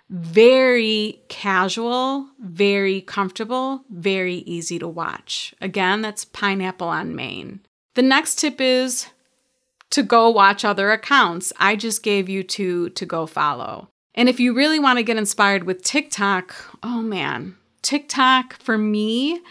Very 0.10 1.22
casual, 1.28 2.28
very 2.40 3.02
comfortable, 3.02 3.84
very 3.90 4.36
easy 4.36 4.80
to 4.80 4.88
watch. 4.88 5.54
Again, 5.60 6.02
that's 6.02 6.24
Pineapple 6.24 6.88
on 6.88 7.16
Main. 7.16 7.60
The 7.96 8.04
next 8.04 8.36
tip 8.36 8.62
is 8.62 9.08
to 9.90 10.04
go 10.04 10.30
watch 10.30 10.64
other 10.64 10.92
accounts. 10.92 11.52
I 11.58 11.76
just 11.76 12.04
gave 12.04 12.30
you 12.30 12.44
two 12.44 12.90
to 12.92 13.06
go 13.06 13.26
follow. 13.26 13.90
And 14.14 14.30
if 14.30 14.40
you 14.40 14.54
really 14.54 14.80
want 14.80 14.98
to 14.98 15.04
get 15.04 15.18
inspired 15.18 15.64
with 15.64 15.84
TikTok, 15.84 16.56
oh 16.84 17.02
man, 17.02 17.56
TikTok 17.82 18.62
for 18.62 18.78
me, 18.78 19.42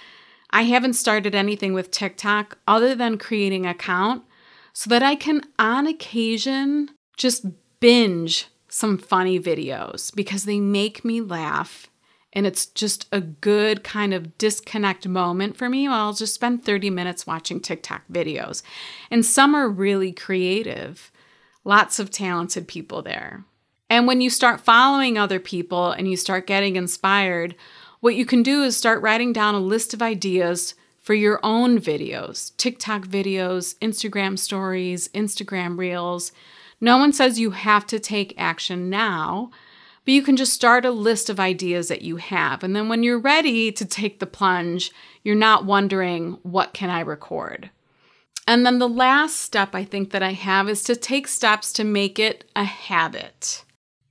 I 0.56 0.62
haven't 0.62 0.94
started 0.94 1.34
anything 1.34 1.74
with 1.74 1.90
TikTok 1.90 2.56
other 2.66 2.94
than 2.94 3.18
creating 3.18 3.66
an 3.66 3.72
account 3.72 4.24
so 4.72 4.88
that 4.88 5.02
I 5.02 5.14
can, 5.14 5.42
on 5.58 5.86
occasion, 5.86 6.92
just 7.18 7.44
binge 7.78 8.46
some 8.66 8.96
funny 8.96 9.38
videos 9.38 10.16
because 10.16 10.46
they 10.46 10.58
make 10.58 11.04
me 11.04 11.20
laugh. 11.20 11.90
And 12.32 12.46
it's 12.46 12.64
just 12.64 13.06
a 13.12 13.20
good 13.20 13.84
kind 13.84 14.14
of 14.14 14.38
disconnect 14.38 15.06
moment 15.06 15.58
for 15.58 15.68
me. 15.68 15.86
I'll 15.86 16.14
just 16.14 16.32
spend 16.32 16.64
30 16.64 16.88
minutes 16.88 17.26
watching 17.26 17.60
TikTok 17.60 18.04
videos. 18.10 18.62
And 19.10 19.26
some 19.26 19.54
are 19.54 19.68
really 19.68 20.10
creative, 20.10 21.12
lots 21.64 21.98
of 21.98 22.08
talented 22.08 22.66
people 22.66 23.02
there. 23.02 23.44
And 23.90 24.06
when 24.06 24.22
you 24.22 24.30
start 24.30 24.62
following 24.62 25.18
other 25.18 25.38
people 25.38 25.90
and 25.90 26.10
you 26.10 26.16
start 26.16 26.46
getting 26.46 26.76
inspired, 26.76 27.56
what 28.06 28.14
you 28.14 28.24
can 28.24 28.44
do 28.44 28.62
is 28.62 28.76
start 28.76 29.02
writing 29.02 29.32
down 29.32 29.56
a 29.56 29.58
list 29.58 29.92
of 29.92 30.00
ideas 30.00 30.76
for 31.00 31.12
your 31.12 31.40
own 31.42 31.80
videos 31.80 32.56
TikTok 32.56 33.02
videos, 33.02 33.76
Instagram 33.80 34.38
stories, 34.38 35.08
Instagram 35.08 35.76
reels. 35.76 36.30
No 36.80 36.98
one 36.98 37.12
says 37.12 37.40
you 37.40 37.50
have 37.50 37.84
to 37.88 37.98
take 37.98 38.32
action 38.38 38.88
now, 38.88 39.50
but 40.04 40.14
you 40.14 40.22
can 40.22 40.36
just 40.36 40.52
start 40.52 40.84
a 40.84 40.92
list 40.92 41.28
of 41.28 41.40
ideas 41.40 41.88
that 41.88 42.02
you 42.02 42.18
have. 42.18 42.62
And 42.62 42.76
then 42.76 42.88
when 42.88 43.02
you're 43.02 43.18
ready 43.18 43.72
to 43.72 43.84
take 43.84 44.20
the 44.20 44.26
plunge, 44.26 44.92
you're 45.24 45.34
not 45.34 45.64
wondering, 45.64 46.38
what 46.44 46.74
can 46.74 46.90
I 46.90 47.00
record? 47.00 47.70
And 48.46 48.64
then 48.64 48.78
the 48.78 48.88
last 48.88 49.38
step 49.38 49.74
I 49.74 49.82
think 49.82 50.12
that 50.12 50.22
I 50.22 50.30
have 50.30 50.68
is 50.68 50.84
to 50.84 50.94
take 50.94 51.26
steps 51.26 51.72
to 51.72 51.82
make 51.82 52.20
it 52.20 52.44
a 52.54 52.62
habit. 52.62 53.64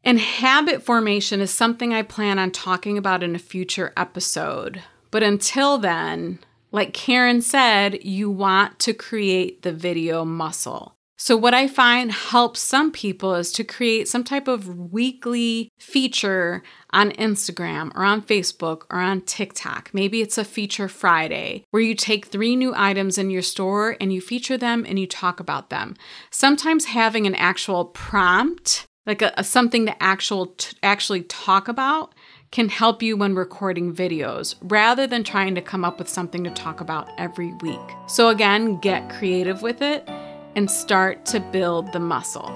And 0.06 0.20
habit 0.20 0.84
formation 0.84 1.42
is 1.42 1.50
something 1.50 1.92
I 1.92 2.04
plan 2.04 2.38
on 2.38 2.52
talking 2.52 2.96
about 2.96 3.24
in 3.24 3.36
a 3.36 3.40
future 3.40 3.92
episode. 3.98 4.84
But 5.10 5.24
until 5.24 5.80
then, 5.80 6.38
like 6.72 6.94
Karen 6.94 7.42
said, 7.42 8.04
you 8.04 8.30
want 8.30 8.78
to 8.80 8.94
create 8.94 9.64
the 9.64 9.74
video 9.74 10.24
muscle. 10.24 10.96
So, 11.18 11.38
what 11.38 11.54
I 11.54 11.68
find 11.68 12.12
helps 12.12 12.60
some 12.60 12.92
people 12.92 13.36
is 13.36 13.52
to 13.54 13.64
create 13.64 14.10
some 14.10 14.26
type 14.26 14.50
of 14.50 14.92
weekly 14.92 15.72
feature 15.80 16.62
on 16.92 17.12
Instagram 17.12 17.92
or 17.96 18.04
on 18.04 18.22
Facebook 18.22 18.84
or 18.92 19.00
on 19.00 19.22
TikTok. 19.22 19.90
Maybe 19.94 20.22
it's 20.22 20.38
a 20.38 20.44
feature 20.44 20.90
Friday 20.90 21.64
where 21.72 21.82
you 21.82 21.96
take 21.96 22.26
three 22.26 22.58
new 22.58 22.74
items 22.76 23.18
in 23.18 23.30
your 23.30 23.42
store 23.42 23.96
and 24.02 24.12
you 24.12 24.20
feature 24.20 24.58
them 24.58 24.86
and 24.86 25.00
you 25.00 25.08
talk 25.08 25.40
about 25.40 25.70
them. 25.70 25.96
Sometimes 26.32 26.86
having 26.86 27.26
an 27.26 27.36
actual 27.36 27.86
prompt, 27.86 28.86
like 29.06 29.22
a, 29.22 29.34
a 29.38 29.44
something 29.44 29.86
to 29.86 30.04
actual 30.04 30.48
t- 30.58 30.76
actually 30.84 31.24
talk 31.24 31.68
about, 31.68 32.14
can 32.52 32.70
help 32.70 33.04
you 33.04 33.18
when 33.18 33.36
recording 33.36 33.94
videos 33.94 34.56
rather 34.62 35.06
than 35.06 35.24
trying 35.24 35.56
to 35.56 35.62
come 35.62 35.84
up 35.84 36.00
with 36.00 36.08
something 36.08 36.44
to 36.44 36.50
talk 36.52 36.80
about 36.80 37.10
every 37.18 37.54
week. 37.62 37.80
So, 38.08 38.30
again, 38.30 38.80
get 38.80 39.10
creative 39.10 39.62
with 39.62 39.82
it 39.82 40.08
and 40.56 40.72
start 40.72 41.26
to 41.26 41.40
build 41.40 41.92
the 41.92 42.00
muscle. 42.00 42.52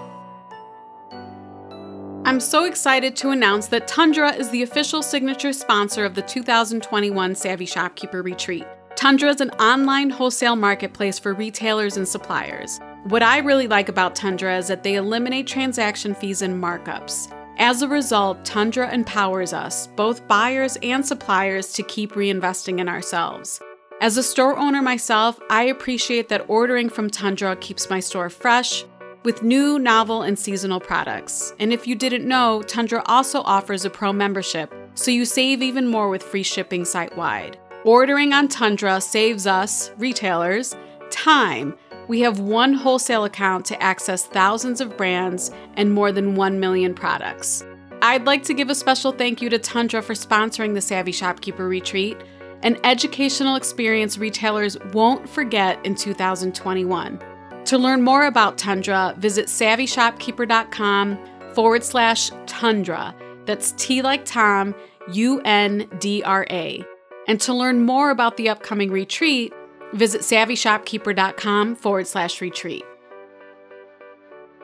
I'm 2.25 2.39
so 2.39 2.65
excited 2.65 3.15
to 3.17 3.31
announce 3.31 3.67
that 3.67 3.87
Tundra 3.87 4.33
is 4.33 4.49
the 4.51 4.61
official 4.61 5.01
signature 5.01 5.51
sponsor 5.51 6.05
of 6.05 6.15
the 6.15 6.21
2021 6.21 7.35
Savvy 7.35 7.65
Shopkeeper 7.65 8.21
Retreat. 8.21 8.65
Tundra 8.95 9.29
is 9.29 9.41
an 9.41 9.49
online 9.51 10.09
wholesale 10.09 10.55
marketplace 10.55 11.17
for 11.17 11.33
retailers 11.33 11.97
and 11.97 12.07
suppliers. 12.07 12.79
What 13.05 13.23
I 13.23 13.37
really 13.37 13.67
like 13.67 13.87
about 13.87 14.13
Tundra 14.13 14.57
is 14.57 14.67
that 14.67 14.83
they 14.83 14.95
eliminate 14.95 15.47
transaction 15.47 16.13
fees 16.13 16.41
and 16.41 16.61
markups. 16.61 17.33
As 17.57 17.81
a 17.81 17.87
result, 17.87 18.43
Tundra 18.43 18.93
empowers 18.93 19.53
us, 19.53 19.87
both 19.87 20.27
buyers 20.27 20.77
and 20.83 21.05
suppliers, 21.05 21.71
to 21.73 21.83
keep 21.83 22.11
reinvesting 22.11 22.79
in 22.79 22.89
ourselves. 22.89 23.61
As 24.01 24.17
a 24.17 24.23
store 24.23 24.57
owner 24.57 24.81
myself, 24.81 25.39
I 25.49 25.63
appreciate 25.63 26.27
that 26.27 26.45
ordering 26.49 26.89
from 26.89 27.09
Tundra 27.09 27.55
keeps 27.55 27.89
my 27.89 28.01
store 28.01 28.29
fresh 28.29 28.83
with 29.23 29.43
new, 29.43 29.79
novel, 29.79 30.23
and 30.23 30.37
seasonal 30.37 30.81
products. 30.81 31.53
And 31.57 31.71
if 31.71 31.87
you 31.87 31.95
didn't 31.95 32.27
know, 32.27 32.63
Tundra 32.63 33.01
also 33.05 33.41
offers 33.43 33.85
a 33.85 33.89
pro 33.89 34.11
membership, 34.11 34.73
so 34.93 35.09
you 35.09 35.23
save 35.23 35.61
even 35.61 35.87
more 35.87 36.09
with 36.09 36.21
free 36.21 36.43
shipping 36.43 36.83
site 36.83 37.15
wide. 37.15 37.57
Ordering 37.85 38.33
on 38.33 38.49
Tundra 38.49 38.99
saves 38.99 39.47
us, 39.47 39.91
retailers, 39.97 40.75
time. 41.11 41.77
We 42.09 42.19
have 42.19 42.41
one 42.41 42.73
wholesale 42.73 43.23
account 43.23 43.65
to 43.67 43.81
access 43.81 44.25
thousands 44.25 44.81
of 44.81 44.97
brands 44.97 45.51
and 45.77 45.93
more 45.93 46.11
than 46.11 46.35
1 46.35 46.59
million 46.59 46.93
products. 46.93 47.63
I'd 48.01 48.25
like 48.25 48.43
to 48.43 48.53
give 48.53 48.69
a 48.69 48.75
special 48.75 49.13
thank 49.13 49.41
you 49.41 49.49
to 49.49 49.59
Tundra 49.59 50.01
for 50.01 50.13
sponsoring 50.13 50.73
the 50.73 50.81
Savvy 50.81 51.13
Shopkeeper 51.13 51.67
Retreat 51.69 52.17
an 52.63 52.77
educational 52.83 53.55
experience 53.55 54.17
retailers 54.17 54.77
won't 54.93 55.29
forget 55.29 55.83
in 55.85 55.95
2021. 55.95 57.19
To 57.65 57.77
learn 57.77 58.01
more 58.01 58.25
about 58.25 58.57
Tundra, 58.57 59.13
visit 59.17 59.45
savvyshopkeeper.com 59.45 61.17
forward 61.53 61.83
slash 61.83 62.31
Tundra. 62.47 63.15
That's 63.45 63.71
T 63.73 64.01
like 64.01 64.25
Tom, 64.25 64.75
U 65.11 65.39
N 65.45 65.89
D 65.99 66.21
R 66.23 66.45
A. 66.49 66.83
And 67.27 67.39
to 67.41 67.53
learn 67.53 67.85
more 67.85 68.09
about 68.09 68.37
the 68.37 68.49
upcoming 68.49 68.91
retreat, 68.91 69.53
visit 69.93 70.21
savvyshopkeeper.com 70.21 71.75
forward 71.75 72.07
slash 72.07 72.41
retreat. 72.41 72.83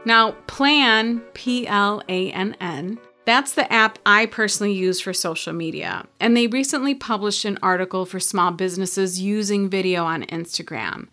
Now, 0.05 0.33
Plann, 0.47 1.21
P 1.33 1.65
L 1.67 2.03
A 2.07 2.31
N 2.31 2.55
N, 2.59 2.99
that's 3.25 3.53
the 3.53 3.71
app 3.73 3.97
I 4.05 4.27
personally 4.27 4.73
use 4.73 5.01
for 5.01 5.13
social 5.13 5.51
media. 5.51 6.05
And 6.19 6.37
they 6.37 6.45
recently 6.45 6.93
published 6.93 7.43
an 7.43 7.57
article 7.63 8.05
for 8.05 8.19
small 8.19 8.51
businesses 8.51 9.19
using 9.19 9.67
video 9.67 10.05
on 10.05 10.23
Instagram. 10.23 11.07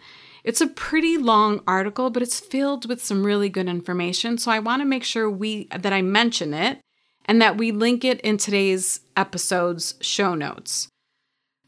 It's 0.44 0.60
a 0.60 0.66
pretty 0.66 1.16
long 1.16 1.62
article, 1.66 2.10
but 2.10 2.22
it's 2.22 2.40
filled 2.40 2.88
with 2.88 3.02
some 3.02 3.24
really 3.24 3.48
good 3.48 3.68
information. 3.68 4.36
So 4.36 4.50
I 4.50 4.58
want 4.58 4.82
to 4.82 4.86
make 4.86 5.04
sure 5.04 5.30
we 5.30 5.68
that 5.68 5.92
I 5.92 6.02
mention 6.02 6.52
it 6.52 6.80
and 7.24 7.40
that 7.40 7.56
we 7.56 7.72
link 7.72 8.04
it 8.04 8.20
in 8.20 8.36
today's 8.36 9.00
episode's 9.16 9.94
show 10.00 10.34
notes. 10.34 10.88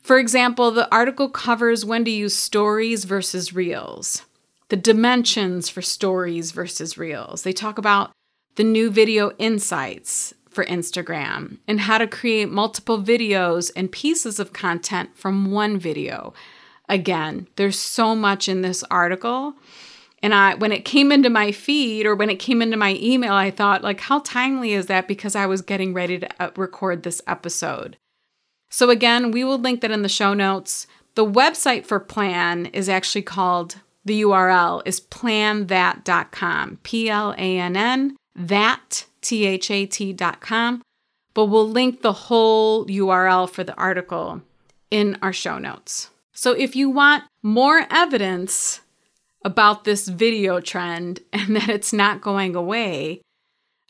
For 0.04 0.18
example, 0.18 0.70
the 0.70 0.94
article 0.94 1.30
covers 1.30 1.82
when 1.82 2.04
to 2.04 2.11
use 2.11 2.34
stories 2.34 3.04
versus 3.04 3.54
reels, 3.54 4.26
the 4.68 4.76
dimensions 4.76 5.70
for 5.70 5.80
stories 5.80 6.52
versus 6.52 6.99
reels. 6.99 7.42
They 7.42 7.54
talk 7.54 7.78
about 7.78 8.12
the 8.56 8.64
new 8.64 8.90
video 8.90 9.30
insights 9.38 10.34
for 10.50 10.66
Instagram, 10.66 11.56
and 11.66 11.80
how 11.80 11.96
to 11.96 12.06
create 12.06 12.50
multiple 12.50 13.02
videos 13.02 13.73
and 13.75 13.90
pieces 13.90 14.38
of 14.38 14.52
content 14.52 15.17
from 15.17 15.50
one 15.50 15.78
video. 15.78 16.34
Again, 16.86 17.49
there's 17.56 17.78
so 17.78 18.14
much 18.14 18.47
in 18.47 18.60
this 18.60 18.84
article. 18.90 19.54
And 20.23 20.34
I 20.34 20.54
when 20.54 20.71
it 20.71 20.84
came 20.84 21.12
into 21.12 21.30
my 21.30 21.50
feed 21.50 22.04
or 22.04 22.14
when 22.14 22.28
it 22.28 22.36
came 22.36 22.60
into 22.60 22.76
my 22.76 22.99
email, 23.00 23.32
I 23.32 23.50
thought 23.50 23.82
like 23.82 24.00
how 24.00 24.19
timely 24.21 24.75
is 24.75 24.86
that 24.86 25.08
because 25.08 25.34
I 25.34 25.47
was 25.47 25.62
getting 25.62 25.95
ready 25.95 26.19
to 26.19 26.28
uh, 26.43 26.50
record 26.56 27.02
this 27.02 27.23
episode. 27.26 27.97
So 28.75 28.91
again, 28.91 29.30
we 29.30 29.45
will 29.45 29.60
link 29.60 29.82
that 29.82 29.93
in 29.93 30.02
the 30.02 30.08
show 30.08 30.34
notes. 30.34 30.89
The 31.15 31.25
website 31.25 31.87
for 31.87 32.00
Plann 32.00 32.75
is 32.75 32.89
actually 32.89 33.23
called 33.23 33.76
the 34.04 34.23
URL 34.23 34.82
is 34.84 35.00
plannthat.com, 35.00 36.80
P 36.82 37.08
L 37.08 37.37
A 37.39 37.58
N 37.60 37.76
N 37.76 38.17
that, 38.34 39.06
T-H-A-T.com, 39.21 40.82
but 41.34 41.45
we'll 41.45 41.71
link 41.71 42.02
the 42.02 42.13
whole 42.13 42.84
URL 42.87 43.49
for 43.49 43.63
the 43.63 43.76
article 43.76 44.43
in 44.91 45.19
our 45.23 45.32
show 45.32 45.56
notes. 45.58 46.10
So 46.32 46.50
if 46.50 46.75
you 46.75 46.91
want 46.91 47.23
more 47.45 47.87
evidence 47.93 48.80
about 49.45 49.84
this 49.84 50.08
video 50.08 50.58
trend 50.58 51.21
and 51.32 51.54
that 51.54 51.69
it's 51.69 51.93
not 51.93 52.23
going 52.23 52.56
away, 52.56 53.21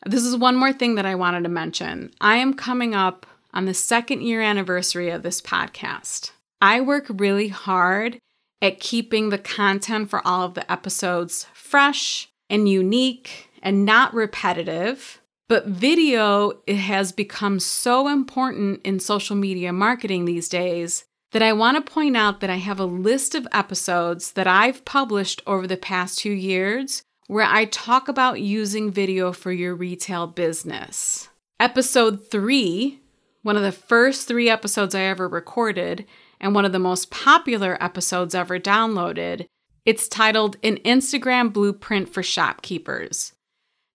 this 0.05 0.23
is 0.23 0.37
one 0.37 0.55
more 0.55 0.71
thing 0.71 0.93
that 0.93 1.07
I 1.07 1.15
wanted 1.15 1.41
to 1.41 1.49
mention. 1.49 2.11
I 2.21 2.35
am 2.35 2.53
coming 2.53 2.93
up 2.93 3.25
on 3.55 3.65
the 3.65 3.73
second 3.73 4.21
year 4.21 4.41
anniversary 4.41 5.09
of 5.09 5.23
this 5.23 5.41
podcast. 5.41 6.31
I 6.61 6.81
work 6.81 7.05
really 7.09 7.47
hard 7.47 8.19
at 8.61 8.79
keeping 8.79 9.29
the 9.29 9.37
content 9.37 10.09
for 10.09 10.25
all 10.27 10.43
of 10.43 10.53
the 10.53 10.69
episodes 10.71 11.47
fresh 11.53 12.29
and 12.49 12.69
unique 12.69 13.49
and 13.63 13.85
not 13.85 14.13
repetitive. 14.13 15.21
But 15.47 15.67
video 15.67 16.53
it 16.67 16.77
has 16.77 17.11
become 17.11 17.59
so 17.59 18.07
important 18.07 18.81
in 18.83 18.99
social 18.99 19.35
media 19.35 19.71
marketing 19.71 20.25
these 20.25 20.49
days 20.49 21.05
that 21.31 21.43
I 21.43 21.53
want 21.53 21.77
to 21.77 21.93
point 21.93 22.17
out 22.17 22.39
that 22.39 22.49
I 22.49 22.55
have 22.55 22.79
a 22.79 22.85
list 22.85 23.35
of 23.35 23.47
episodes 23.51 24.31
that 24.33 24.47
I've 24.47 24.85
published 24.85 25.41
over 25.45 25.67
the 25.67 25.77
past 25.77 26.19
two 26.19 26.31
years 26.31 27.03
where 27.27 27.45
I 27.45 27.65
talk 27.65 28.07
about 28.07 28.41
using 28.41 28.91
video 28.91 29.31
for 29.31 29.51
your 29.51 29.75
retail 29.75 30.27
business. 30.27 31.29
Episode 31.59 32.29
three, 32.29 33.01
one 33.45 33.55
of 33.55 33.61
the 33.61 33.71
first 33.71 34.27
three 34.27 34.49
episodes 34.49 34.95
I 34.95 35.01
ever 35.01 35.27
recorded, 35.27 36.07
and 36.41 36.55
one 36.55 36.65
of 36.65 36.71
the 36.71 36.79
most 36.79 37.11
popular 37.11 37.77
episodes 37.79 38.33
ever 38.33 38.57
downloaded, 38.57 39.45
it's 39.85 40.07
titled 40.07 40.57
An 40.63 40.77
Instagram 40.77 41.53
Blueprint 41.53 42.09
for 42.09 42.23
Shopkeepers. 42.23 43.33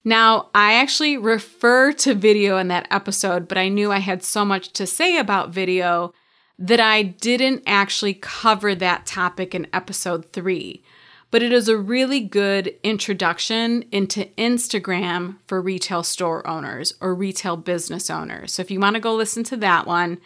Now, 0.04 0.50
I 0.54 0.74
actually 0.74 1.16
refer 1.16 1.90
to 1.94 2.14
video 2.14 2.58
in 2.58 2.68
that 2.68 2.86
episode, 2.92 3.48
but 3.48 3.58
I 3.58 3.68
knew 3.68 3.90
I 3.90 3.98
had 3.98 4.22
so 4.22 4.44
much 4.44 4.72
to 4.74 4.86
say 4.86 5.18
about 5.18 5.50
video 5.50 6.12
that 6.56 6.78
I 6.78 7.02
didn't 7.02 7.64
actually 7.66 8.14
cover 8.14 8.76
that 8.76 9.04
topic 9.04 9.52
in 9.52 9.66
episode 9.72 10.32
three. 10.32 10.84
But 11.30 11.42
it 11.42 11.52
is 11.52 11.68
a 11.68 11.76
really 11.76 12.20
good 12.20 12.74
introduction 12.82 13.84
into 13.92 14.26
Instagram 14.36 15.36
for 15.46 15.62
retail 15.62 16.02
store 16.02 16.44
owners 16.46 16.94
or 17.00 17.14
retail 17.14 17.56
business 17.56 18.10
owners. 18.10 18.52
So 18.52 18.62
if 18.62 18.70
you 18.70 18.80
want 18.80 18.94
to 18.94 19.00
go 19.00 19.14
listen 19.14 19.44
to 19.44 19.56
that 19.58 19.86
one, 19.86 20.18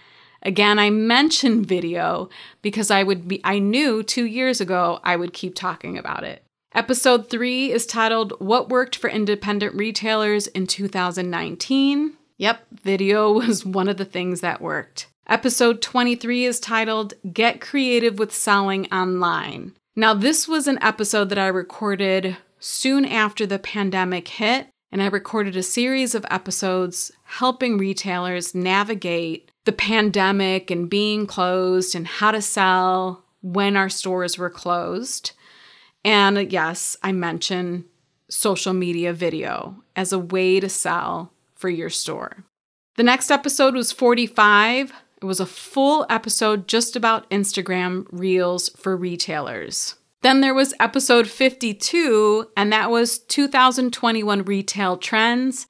again, 0.42 0.78
I 0.78 0.88
mentioned 0.88 1.66
video 1.66 2.30
because 2.62 2.90
I 2.90 3.02
would 3.02 3.28
be 3.28 3.40
I 3.44 3.58
knew 3.58 4.02
2 4.02 4.24
years 4.24 4.60
ago 4.62 5.00
I 5.04 5.16
would 5.16 5.34
keep 5.34 5.54
talking 5.54 5.98
about 5.98 6.24
it. 6.24 6.42
Episode 6.74 7.28
3 7.28 7.70
is 7.70 7.86
titled 7.86 8.32
What 8.40 8.68
Worked 8.68 8.96
for 8.96 9.08
Independent 9.08 9.74
Retailers 9.74 10.46
in 10.48 10.66
2019. 10.66 12.14
Yep, 12.38 12.66
video 12.72 13.30
was 13.40 13.64
one 13.64 13.88
of 13.88 13.98
the 13.98 14.04
things 14.04 14.40
that 14.40 14.60
worked. 14.60 15.06
Episode 15.28 15.80
23 15.80 16.44
is 16.46 16.60
titled 16.60 17.14
Get 17.32 17.60
Creative 17.60 18.18
with 18.18 18.34
Selling 18.34 18.86
Online. 18.92 19.72
Now, 19.96 20.12
this 20.12 20.48
was 20.48 20.66
an 20.66 20.78
episode 20.82 21.28
that 21.28 21.38
I 21.38 21.46
recorded 21.46 22.36
soon 22.58 23.04
after 23.04 23.46
the 23.46 23.60
pandemic 23.60 24.26
hit, 24.26 24.66
and 24.90 25.00
I 25.00 25.06
recorded 25.06 25.56
a 25.56 25.62
series 25.62 26.14
of 26.16 26.26
episodes 26.30 27.12
helping 27.24 27.78
retailers 27.78 28.54
navigate 28.54 29.50
the 29.64 29.72
pandemic 29.72 30.70
and 30.70 30.90
being 30.90 31.26
closed 31.26 31.94
and 31.94 32.06
how 32.06 32.32
to 32.32 32.42
sell 32.42 33.24
when 33.40 33.76
our 33.76 33.88
stores 33.88 34.36
were 34.36 34.50
closed. 34.50 35.32
And 36.04 36.50
yes, 36.50 36.96
I 37.02 37.12
mention 37.12 37.84
social 38.28 38.72
media 38.72 39.12
video 39.12 39.76
as 39.94 40.12
a 40.12 40.18
way 40.18 40.58
to 40.58 40.68
sell 40.68 41.32
for 41.54 41.68
your 41.68 41.90
store. 41.90 42.44
The 42.96 43.04
next 43.04 43.30
episode 43.30 43.74
was 43.74 43.92
45. 43.92 44.92
It 45.24 45.26
was 45.26 45.40
a 45.40 45.46
full 45.46 46.04
episode 46.10 46.68
just 46.68 46.96
about 46.96 47.30
Instagram 47.30 48.04
Reels 48.12 48.68
for 48.76 48.94
retailers. 48.94 49.94
Then 50.20 50.42
there 50.42 50.52
was 50.52 50.74
episode 50.78 51.26
52, 51.26 52.50
and 52.58 52.70
that 52.74 52.90
was 52.90 53.20
2021 53.20 54.44
retail 54.44 54.98
trends. 54.98 55.66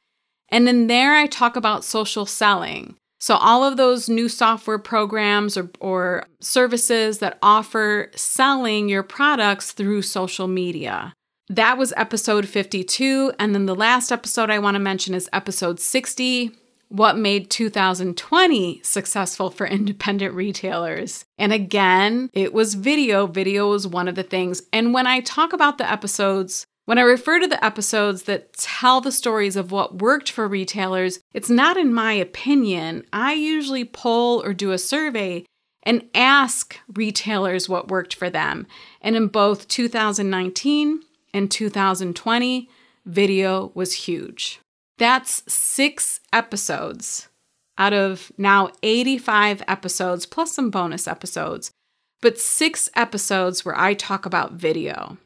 And 0.48 0.68
in 0.68 0.88
there, 0.88 1.14
I 1.14 1.28
talk 1.28 1.54
about 1.54 1.84
social 1.84 2.26
selling. 2.26 2.96
So, 3.20 3.36
all 3.36 3.62
of 3.62 3.76
those 3.76 4.08
new 4.08 4.28
software 4.28 4.80
programs 4.80 5.56
or, 5.56 5.70
or 5.78 6.26
services 6.40 7.20
that 7.20 7.38
offer 7.40 8.10
selling 8.16 8.88
your 8.88 9.04
products 9.04 9.70
through 9.70 10.02
social 10.02 10.48
media. 10.48 11.12
That 11.48 11.78
was 11.78 11.94
episode 11.96 12.48
52. 12.48 13.34
And 13.38 13.54
then 13.54 13.66
the 13.66 13.76
last 13.76 14.10
episode 14.10 14.50
I 14.50 14.58
want 14.58 14.74
to 14.74 14.80
mention 14.80 15.14
is 15.14 15.30
episode 15.32 15.78
60 15.78 16.50
What 16.94 17.18
Made 17.18 17.50
2020 17.50 18.80
Successful 18.85 19.50
for 19.50 19.66
Independent 19.66 20.33
Retailers. 20.33 21.24
And 21.37 21.52
again, 21.52 22.30
it 22.33 22.54
was 22.54 22.74
video. 22.74 23.26
Video 23.26 23.70
was 23.70 23.85
one 23.85 24.07
of 24.07 24.14
the 24.14 24.22
things. 24.22 24.62
And 24.72 24.94
when 24.94 25.04
I 25.04 25.18
talk 25.18 25.52
about 25.52 25.76
the 25.76 25.90
episodes, 25.90 26.64
when 26.85 26.98
I 26.98 27.02
refer 27.02 27.40
to 27.40 27.48
the 27.48 27.64
episodes 27.64 28.22
that 28.24 28.52
tell 28.52 29.00
the 29.00 29.11
stories 29.11 29.57
of 29.57 29.72
what 29.72 29.98
worked 29.98 30.30
for 30.30 30.46
retailers, 30.46 31.18
it's 31.33 31.50
not 31.50 31.76
in 31.76 31.92
my 31.92 32.12
opinion. 32.12 33.04
I 33.12 33.33
usually 33.33 33.85
poll 33.85 34.44
or 34.44 34.54
do 34.54 34.70
a 34.70 34.78
survey 34.78 35.46
and 35.83 36.09
ask 36.14 36.78
retailers 36.94 37.68
what 37.68 37.88
worked 37.90 38.14
for 38.14 38.30
them. 38.30 38.68
And 39.00 39.16
in 39.16 39.26
both 39.26 39.66
2019 39.66 41.02
and 41.33 41.50
2020, 41.50 42.70
video 43.04 43.72
was 43.74 43.94
huge. 43.94 44.61
That's 44.98 45.42
six 45.52 46.20
episodes 46.33 47.28
out 47.76 47.92
of 47.92 48.30
now 48.38 48.70
85 48.83 49.62
episodes, 49.66 50.26
plus 50.26 50.52
some 50.52 50.70
bonus 50.70 51.09
episodes, 51.09 51.72
but 52.20 52.38
six 52.38 52.88
episodes 52.94 53.64
where 53.64 53.78
I 53.78 53.94
talk 53.94 54.24
about 54.26 54.52
video 54.52 55.18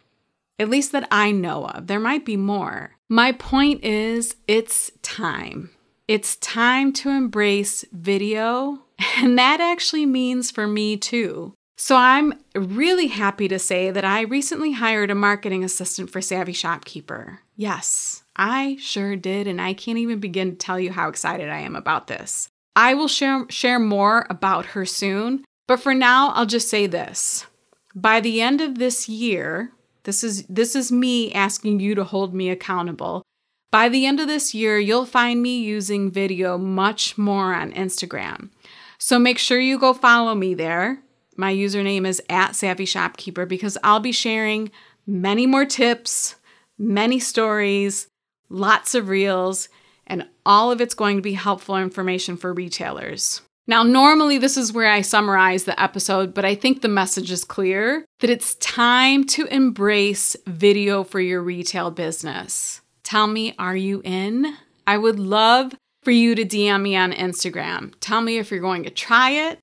at 0.59 0.69
least 0.69 0.93
that 0.93 1.07
I 1.11 1.31
know 1.31 1.67
of. 1.67 1.87
There 1.87 2.01
might 2.01 2.25
be 2.25 2.37
more. 2.37 2.97
My 3.09 3.33
point 3.33 3.85
is, 3.85 4.37
it's 4.47 4.91
time. 5.03 5.71
It's 6.09 6.37
time 6.37 6.93
to 6.95 7.11
embrace 7.11 7.85
video, 7.93 8.81
and 9.17 9.39
that 9.39 9.61
actually 9.61 10.07
means 10.07 10.51
for 10.51 10.67
me 10.67 10.97
too. 10.97 11.55
So 11.77 11.97
I'm 11.97 12.35
really 12.57 13.07
happy 13.07 13.47
to 13.49 13.59
say 13.59 13.93
that 13.93 14.05
I 14.05 14.23
recently 14.23 14.73
hired 14.73 15.13
a 15.13 15.15
marketing 15.15 15.63
assistant 15.63 16.11
for 16.11 16.21
Savvy 16.21 16.53
Shopkeeper. 16.53 17.41
Yes, 17.55 18.25
I 18.39 18.77
sure 18.81 19.17
did, 19.17 19.47
and 19.47 19.61
I 19.61 19.75
can't 19.75 19.99
even 19.99 20.21
begin 20.21 20.53
to 20.53 20.57
tell 20.57 20.79
you 20.79 20.93
how 20.93 21.09
excited 21.09 21.49
I 21.49 21.59
am 21.59 21.75
about 21.75 22.07
this. 22.07 22.49
I 22.77 22.95
will 22.95 23.09
share, 23.09 23.45
share 23.49 23.81
more 23.81 24.27
about 24.31 24.67
her 24.67 24.87
soon, 24.87 25.45
but 25.67 25.81
for 25.81 25.93
now, 25.93 26.31
I'll 26.31 26.47
just 26.47 26.69
say 26.69 26.87
this. 26.87 27.47
By 27.95 28.21
the 28.21 28.41
end 28.41 28.61
of 28.61 28.79
this 28.79 29.09
year, 29.09 29.73
this 30.05 30.23
is 30.23 30.45
this 30.47 30.77
is 30.77 30.93
me 30.93 31.33
asking 31.33 31.81
you 31.81 31.95
to 31.97 32.05
hold 32.05 32.33
me 32.33 32.49
accountable. 32.49 33.23
By 33.71 33.89
the 33.89 34.07
end 34.07 34.21
of 34.21 34.29
this 34.29 34.55
year, 34.55 34.79
you'll 34.79 35.05
find 35.05 35.43
me 35.43 35.59
using 35.61 36.11
video 36.11 36.57
much 36.57 37.19
more 37.19 37.53
on 37.53 37.73
Instagram. 37.73 38.51
So 38.99 39.19
make 39.19 39.39
sure 39.39 39.61
you 39.61 39.79
go 39.79 39.93
follow 39.93 40.35
me 40.35 40.55
there. 40.55 41.03
My 41.37 41.53
username 41.53 42.07
is 42.07 42.23
at 42.31 42.57
Savvy 42.57 42.85
Shopkeeper 42.85 43.45
because 43.45 43.77
I'll 43.85 44.01
be 44.01 44.13
sharing 44.13 44.71
many 45.07 45.47
more 45.47 45.67
tips, 45.67 46.37
many 46.79 47.19
stories, 47.19 48.09
lots 48.49 48.95
of 48.95 49.09
reels, 49.09 49.69
and 50.07 50.27
all 50.47 50.71
of 50.71 50.81
it's 50.81 50.95
going 50.95 51.17
to 51.17 51.23
be 51.23 51.35
helpful 51.35 51.77
information 51.77 52.37
for 52.37 52.53
retailers. 52.53 53.43
Now, 53.67 53.83
normally 53.83 54.39
this 54.39 54.57
is 54.57 54.73
where 54.73 54.91
I 54.91 55.03
summarize 55.03 55.65
the 55.65 55.81
episode, 55.81 56.33
but 56.33 56.47
I 56.47 56.55
think 56.55 56.81
the 56.81 56.89
message 56.89 57.31
is 57.31 57.45
clear 57.45 58.07
that 58.21 58.31
it's 58.31 58.55
time 58.55 59.25
to 59.25 59.45
embrace 59.47 60.35
video 60.47 61.05
for 61.05 61.21
your 61.21 61.43
retail 61.43 61.91
business. 61.91 62.81
Tell 63.03 63.27
me, 63.27 63.55
are 63.59 63.77
you 63.77 64.01
in? 64.05 64.55
I 64.87 64.97
would 64.97 65.19
love 65.19 65.75
for 66.03 66.11
you 66.13 66.35
to 66.35 66.47
DM 66.47 66.81
me 66.81 66.97
on 66.97 67.13
Instagram. 67.13 67.93
Tell 68.01 68.23
me 68.23 68.39
if 68.39 68.51
you're 68.51 68.61
going 68.61 68.85
to 68.85 68.91
try 68.91 69.33
it. 69.33 69.59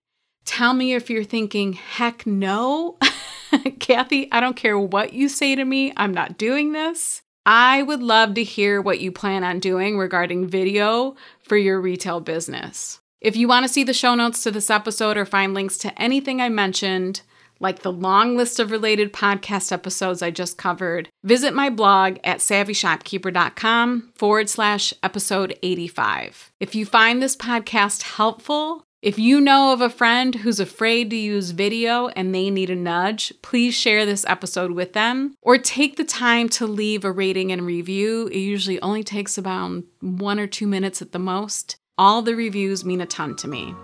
Tell 0.46 0.76
me 0.76 0.94
if 0.94 1.10
you're 1.10 1.24
thinking, 1.24 1.74
heck 1.74 2.28
no. 2.28 3.00
Kathy, 3.80 4.32
I 4.32 4.40
don't 4.40 4.56
care 4.56 4.78
what 4.78 5.14
you 5.14 5.28
say 5.28 5.56
to 5.56 5.66
me, 5.66 5.94
I'm 5.98 6.14
not 6.14 6.38
doing 6.38 6.74
this. 6.74 7.24
I 7.46 7.84
would 7.84 8.02
love 8.02 8.34
to 8.36 8.44
hear 8.44 8.82
what 8.82 9.00
you 9.00 9.12
plan 9.12 9.44
on 9.44 9.60
doing 9.60 9.98
regarding 9.98 10.48
video 10.48 11.16
for 11.44 11.58
your 11.58 11.80
retail 11.80 12.20
business. 12.20 13.00
If 13.22 13.36
you 13.36 13.48
want 13.48 13.66
to 13.66 13.72
see 13.72 13.84
the 13.84 13.94
show 13.94 14.16
notes 14.16 14.42
to 14.44 14.52
this 14.52 14.70
episode 14.70 15.18
or 15.18 15.26
find 15.26 15.54
links 15.54 15.78
to 15.80 16.02
anything 16.02 16.42
I 16.42 16.50
mentioned, 16.50 17.22
like 17.60 17.80
the 17.80 17.92
long 17.92 18.36
list 18.36 18.60
of 18.60 18.72
related 18.72 19.14
podcast 19.14 19.72
episodes 19.72 20.22
I 20.22 20.32
just 20.32 20.58
covered, 20.58 21.10
visit 21.24 21.54
my 21.54 21.70
blog 21.70 22.18
at 22.24 22.40
savvyshopkeeper.com 22.40 24.12
forward 24.16 24.50
slash 24.50 24.94
episode 25.02 25.58
85. 25.62 26.52
If 26.60 26.76
you 26.76 26.86
find 26.86 27.22
this 27.22 27.36
podcast 27.36 28.04
helpful, 28.04 28.85
if 29.06 29.20
you 29.20 29.40
know 29.40 29.72
of 29.72 29.82
a 29.82 29.90
friend 29.90 30.34
who's 30.34 30.60
afraid 30.60 31.12
to 31.12 31.16
use 31.16 31.52
video 31.52 32.08
and 32.08 32.34
they 32.34 32.50
need 32.50 32.72
a 32.72 32.76
nudge, 32.76 33.32
please 33.44 33.76
share 33.76 34.04
this 34.04 34.26
episode 34.28 34.72
with 34.72 34.94
them 34.94 35.36
or 35.44 35.60
take 35.60 35.96
the 35.96 36.04
time 36.04 36.50
to 36.50 36.66
leave 36.66 37.06
a 37.06 37.12
rating 37.12 37.52
and 37.52 37.68
review. 37.68 38.26
It 38.30 38.40
usually 38.40 38.82
only 38.82 39.04
takes 39.04 39.38
about 39.38 39.84
one 40.02 40.40
or 40.40 40.48
two 40.48 40.66
minutes 40.66 41.04
at 41.04 41.12
the 41.12 41.20
most. 41.20 41.76
All 42.00 42.24
the 42.24 42.36
reviews 42.36 42.84
mean 42.84 43.00
a 43.00 43.06
ton 43.06 43.36
to 43.36 43.48
me. 43.48 43.76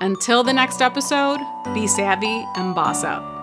Until 0.00 0.44
the 0.44 0.52
next 0.52 0.80
episode, 0.80 1.40
be 1.74 1.88
savvy 1.88 2.46
and 2.54 2.72
boss 2.72 3.02
up. 3.02 3.37